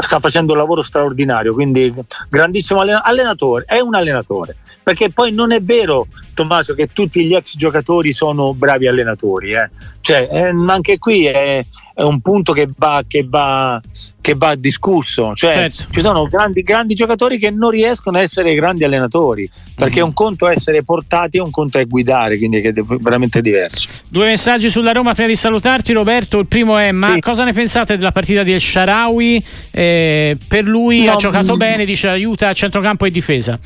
sta 0.00 0.20
facendo 0.20 0.52
un 0.52 0.58
lavoro 0.58 0.82
straordinario, 0.82 1.54
quindi 1.54 1.90
grandissimo 2.28 2.80
allenatore, 2.80 3.64
è 3.66 3.80
un 3.80 3.94
allenatore, 3.94 4.56
perché 4.82 5.10
poi 5.10 5.32
non 5.32 5.52
è 5.52 5.62
vero 5.62 6.06
Tommaso 6.34 6.74
che 6.74 6.88
tutti 6.88 7.24
gli 7.24 7.34
ex 7.34 7.56
giocatori 7.56 8.12
sono 8.12 8.54
bravi 8.54 8.86
allenatori, 8.86 9.52
eh. 9.52 9.70
cioè, 10.00 10.28
eh, 10.30 10.54
anche 10.66 10.98
qui 10.98 11.26
è, 11.26 11.64
è 11.94 12.02
un 12.02 12.20
punto 12.20 12.52
che 12.52 12.68
va, 12.76 13.02
che 13.06 13.26
va, 13.28 13.80
che 14.20 14.34
va 14.34 14.54
discusso. 14.54 15.32
Cioè, 15.34 15.70
certo. 15.70 15.92
Ci 15.92 16.00
sono 16.00 16.26
grandi, 16.26 16.62
grandi, 16.62 16.94
giocatori 16.94 17.38
che 17.38 17.50
non 17.50 17.70
riescono 17.70 18.18
a 18.18 18.22
essere 18.22 18.54
grandi 18.54 18.84
allenatori 18.84 19.48
perché 19.74 20.00
mm. 20.00 20.04
un 20.04 20.12
conto 20.12 20.48
è 20.48 20.52
essere 20.52 20.82
portati 20.82 21.36
e 21.36 21.40
un 21.40 21.50
conto 21.50 21.78
è 21.78 21.86
guidare, 21.86 22.38
quindi 22.38 22.60
è 22.60 22.72
veramente 22.72 23.40
diverso. 23.40 23.88
Due 24.08 24.26
messaggi 24.26 24.70
sulla 24.70 24.92
Roma 24.92 25.12
prima 25.12 25.28
di 25.28 25.36
salutarti, 25.36 25.92
Roberto. 25.92 26.38
Il 26.38 26.46
primo 26.46 26.78
è: 26.78 26.90
ma 26.92 27.14
sì. 27.14 27.20
cosa 27.20 27.44
ne 27.44 27.52
pensate 27.52 27.96
della 27.96 28.12
partita 28.12 28.42
di 28.42 28.52
El 28.52 28.60
Sharawi? 28.60 29.44
Eh, 29.70 30.36
per 30.48 30.64
lui 30.64 31.04
no, 31.04 31.12
ha 31.12 31.16
giocato. 31.16 31.54
Mm. 31.54 31.58
bene, 31.58 31.84
dice 31.84 32.08
aiuta 32.08 32.48
a 32.48 32.52
centrocampo 32.52 33.04
e 33.04 33.10
difesa 33.10 33.58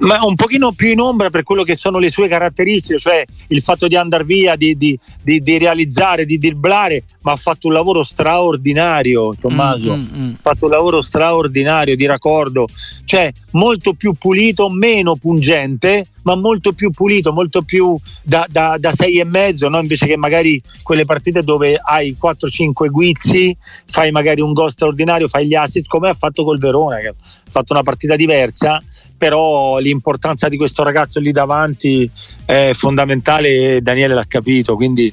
ma 0.00 0.24
un 0.24 0.34
pochino 0.34 0.72
più 0.72 0.88
in 0.88 1.00
ombra 1.00 1.30
per 1.30 1.42
quello 1.42 1.62
che 1.62 1.74
sono 1.74 1.98
le 1.98 2.10
sue 2.10 2.28
caratteristiche, 2.28 2.98
cioè 2.98 3.24
il 3.48 3.62
fatto 3.62 3.88
di 3.88 3.96
andare 3.96 4.24
via, 4.24 4.56
di, 4.56 4.76
di, 4.76 4.98
di, 5.22 5.40
di 5.40 5.58
realizzare, 5.58 6.24
di 6.24 6.38
dribblare, 6.38 7.04
ma 7.22 7.32
ha 7.32 7.36
fatto 7.36 7.68
un 7.68 7.72
lavoro 7.72 8.02
straordinario, 8.02 9.34
Tommaso, 9.40 9.96
mm, 9.96 10.00
mm, 10.00 10.24
mm. 10.24 10.32
ha 10.34 10.38
fatto 10.40 10.64
un 10.66 10.70
lavoro 10.70 11.00
straordinario 11.00 11.96
di 11.96 12.06
raccordo, 12.06 12.66
cioè 13.04 13.32
molto 13.52 13.94
più 13.94 14.14
pulito, 14.14 14.68
meno 14.68 15.16
pungente, 15.16 16.06
ma 16.22 16.34
molto 16.34 16.72
più 16.72 16.90
pulito, 16.90 17.32
molto 17.32 17.62
più 17.62 17.96
da, 18.22 18.46
da, 18.48 18.76
da 18.78 18.92
sei 18.92 19.18
e 19.20 19.24
mezzo, 19.24 19.68
no? 19.68 19.78
invece 19.78 20.06
che 20.06 20.16
magari 20.16 20.60
quelle 20.82 21.04
partite 21.04 21.42
dove 21.42 21.80
hai 21.80 22.16
4-5 22.20 22.88
guizzi, 22.90 23.56
fai 23.86 24.10
magari 24.10 24.40
un 24.40 24.52
gol 24.52 24.72
straordinario, 24.72 25.28
fai 25.28 25.46
gli 25.46 25.54
assist 25.54 25.88
come 25.88 26.08
ha 26.08 26.14
fatto 26.14 26.42
col 26.42 26.58
Verona, 26.58 26.98
che 26.98 27.08
ha 27.08 27.14
fatto 27.48 27.72
una 27.72 27.84
partita 27.84 28.16
diversa 28.16 28.82
però 29.16 29.78
l'importanza 29.78 30.48
di 30.48 30.56
questo 30.56 30.82
ragazzo 30.82 31.20
lì 31.20 31.32
davanti 31.32 32.10
è 32.44 32.70
fondamentale 32.74 33.76
e 33.76 33.80
Daniele 33.80 34.14
l'ha 34.14 34.26
capito, 34.26 34.76
quindi 34.76 35.12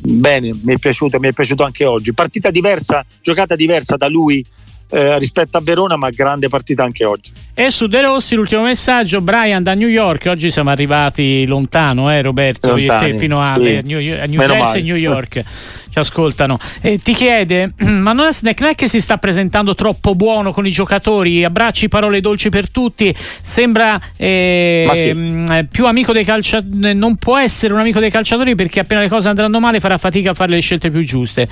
bene, 0.00 0.56
mi 0.62 0.74
è 0.74 0.78
piaciuto, 0.78 1.18
mi 1.18 1.28
è 1.28 1.32
piaciuto 1.32 1.64
anche 1.64 1.84
oggi. 1.84 2.12
Partita 2.12 2.50
diversa, 2.50 3.04
giocata 3.20 3.56
diversa 3.56 3.96
da 3.96 4.08
lui 4.08 4.44
eh, 4.90 5.18
rispetto 5.18 5.56
a 5.56 5.60
Verona, 5.60 5.96
ma 5.96 6.10
grande 6.10 6.48
partita 6.48 6.82
anche 6.82 7.04
oggi. 7.04 7.32
E 7.54 7.70
su 7.70 7.86
De 7.86 8.00
Rossi 8.00 8.34
l'ultimo 8.34 8.62
messaggio, 8.62 9.20
Brian 9.20 9.62
da 9.62 9.74
New 9.74 9.88
York, 9.88 10.26
oggi 10.28 10.50
siamo 10.50 10.70
arrivati 10.70 11.46
lontano, 11.46 12.10
eh, 12.10 12.22
Roberto, 12.22 12.74
Lontani, 12.74 13.18
fino 13.18 13.40
a, 13.40 13.56
sì. 13.58 13.80
New, 13.82 13.98
a 13.98 14.24
New 14.24 14.40
Jersey 14.40 14.80
e 14.80 14.84
New 14.84 14.96
York. 14.96 15.44
Ci 15.90 15.98
ascoltano. 15.98 16.58
E 16.80 16.98
ti 16.98 17.14
chiede: 17.14 17.74
ma 17.84 18.12
non 18.12 18.26
è, 18.26 18.54
non 18.58 18.68
è, 18.70 18.74
che 18.74 18.88
si 18.88 19.00
sta 19.00 19.16
presentando 19.18 19.74
troppo 19.74 20.14
buono 20.14 20.52
con 20.52 20.66
i 20.66 20.70
giocatori? 20.70 21.44
Abbracci, 21.44 21.88
parole 21.88 22.20
dolci 22.20 22.48
per 22.48 22.70
tutti. 22.70 23.14
Sembra 23.40 24.00
eh, 24.16 25.66
più 25.70 25.86
amico 25.86 26.12
dei 26.12 26.24
calciatori. 26.24 26.94
Non 26.94 27.16
può 27.16 27.38
essere 27.38 27.72
un 27.72 27.80
amico 27.80 28.00
dei 28.00 28.10
calciatori 28.10 28.54
perché 28.54 28.80
appena 28.80 29.00
le 29.00 29.08
cose 29.08 29.28
andranno 29.28 29.60
male 29.60 29.80
farà 29.80 29.98
fatica 29.98 30.30
a 30.30 30.34
fare 30.34 30.52
le 30.52 30.60
scelte 30.60 30.90
più 30.90 31.02
giuste. 31.04 31.48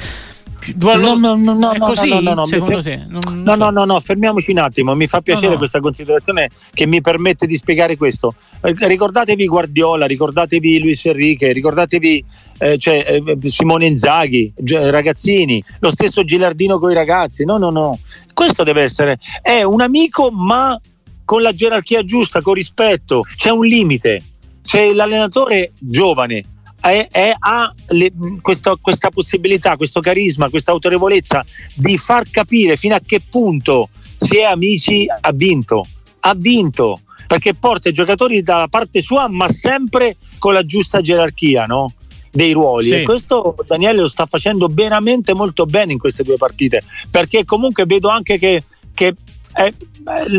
No, 0.74 0.96
no, 0.96 1.14
no, 1.14 1.36
no, 1.36 1.54
no, 1.54 1.72
così, 1.78 2.08
no, 2.08 2.20
no, 2.20 2.34
no, 2.34 2.46
secondo 2.46 2.82
te? 2.82 2.96
Non, 3.08 3.20
non 3.26 3.42
no, 3.42 3.52
so. 3.52 3.58
no, 3.58 3.70
no, 3.70 3.84
no, 3.84 4.00
fermiamoci 4.00 4.50
un 4.50 4.58
attimo. 4.58 4.94
Mi 4.94 5.06
fa 5.06 5.20
piacere 5.20 5.46
no, 5.46 5.52
no. 5.52 5.58
questa 5.58 5.80
considerazione 5.80 6.50
che 6.72 6.86
mi 6.86 7.00
permette 7.00 7.46
di 7.46 7.56
spiegare 7.56 7.96
questo. 7.96 8.34
Eh, 8.62 8.74
ricordatevi 8.76 9.46
Guardiola, 9.46 10.06
ricordatevi 10.06 10.80
Luis 10.80 11.04
Enrique, 11.06 11.52
ricordatevi 11.52 12.24
eh, 12.58 12.78
cioè, 12.78 13.22
eh, 13.24 13.48
Simone 13.48 13.86
Inzaghi, 13.86 14.52
ragazzini, 14.64 15.62
lo 15.80 15.90
stesso 15.90 16.24
Gilardino 16.24 16.78
con 16.78 16.90
i 16.90 16.94
ragazzi. 16.94 17.44
No, 17.44 17.58
no, 17.58 17.70
no. 17.70 17.98
Questo 18.34 18.64
deve 18.64 18.82
essere. 18.82 19.18
È 19.40 19.62
un 19.62 19.80
amico, 19.80 20.30
ma 20.30 20.78
con 21.24 21.42
la 21.42 21.52
gerarchia 21.52 22.02
giusta, 22.02 22.40
con 22.40 22.54
rispetto. 22.54 23.22
C'è 23.36 23.50
un 23.50 23.64
limite. 23.64 24.22
Se 24.62 24.92
l'allenatore 24.92 25.72
giovane 25.78 26.44
è, 26.90 27.08
è, 27.10 27.34
ha 27.38 27.72
le, 27.88 28.12
questo, 28.40 28.78
questa 28.80 29.10
possibilità, 29.10 29.76
questo 29.76 30.00
carisma, 30.00 30.50
questa 30.50 30.72
autorevolezza 30.72 31.44
di 31.74 31.96
far 31.98 32.28
capire 32.30 32.76
fino 32.76 32.94
a 32.94 33.00
che 33.04 33.20
punto 33.20 33.88
si 34.16 34.38
è 34.38 34.42
amici, 34.42 35.06
ha 35.08 35.32
vinto. 35.32 35.86
Ha 36.20 36.34
vinto 36.36 37.00
perché 37.26 37.54
porta 37.54 37.88
i 37.88 37.92
giocatori 37.92 38.42
dalla 38.42 38.68
parte 38.68 39.02
sua, 39.02 39.28
ma 39.28 39.48
sempre 39.48 40.16
con 40.38 40.52
la 40.52 40.64
giusta 40.64 41.00
gerarchia, 41.00 41.64
no? 41.64 41.92
dei 42.36 42.52
ruoli 42.52 42.88
sì. 42.88 42.94
e 42.96 43.02
questo 43.02 43.56
Daniele 43.66 44.00
lo 44.00 44.08
sta 44.08 44.26
facendo 44.26 44.68
veramente 44.70 45.32
molto 45.32 45.64
bene 45.64 45.92
in 45.92 45.98
queste 45.98 46.22
due 46.22 46.36
partite 46.36 46.82
perché 47.10 47.46
comunque 47.46 47.86
vedo 47.86 48.08
anche 48.08 48.36
che, 48.36 48.62
che 48.92 49.14
eh, 49.54 49.74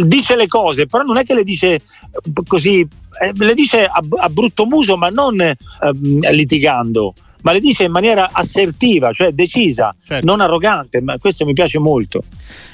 dice 0.05 0.35
le 0.35 0.47
cose 0.47 0.85
però 0.85 1.03
non 1.03 1.17
è 1.17 1.25
che 1.25 1.33
le 1.33 1.43
dice 1.43 1.81
così 2.47 2.87
eh, 3.19 3.31
le 3.33 3.53
dice 3.53 3.85
a, 3.85 4.01
a, 4.19 4.29
brutto 4.29 4.65
muso, 4.65 4.95
ma 4.95 5.09
non 5.09 5.39
eh, 5.41 5.55
litigando, 6.31 7.13
ma 7.41 7.51
le 7.51 7.59
dice 7.59 7.83
in 7.83 7.91
maniera 7.91 8.29
assertiva, 8.31 9.11
cioè 9.11 9.31
decisa, 9.31 9.95
certo. 10.05 10.25
non 10.25 10.39
arrogante. 10.41 11.01
Ma 11.01 11.17
questo 11.17 11.45
mi 11.45 11.53
piace 11.53 11.79
molto. 11.79 12.23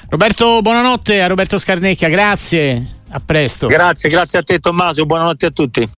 Roberto, 0.10 0.62
buonanotte 0.62 1.22
a 1.22 1.28
Roberto 1.28 1.58
Scarnecchia, 1.58 2.10
grazie. 2.10 3.02
A 3.16 3.22
presto. 3.24 3.68
Grazie, 3.68 4.10
grazie 4.10 4.40
a 4.40 4.42
te 4.42 4.60
Tommaso, 4.60 5.06
buonanotte 5.06 5.46
a 5.46 5.52
tutti. 5.52 5.88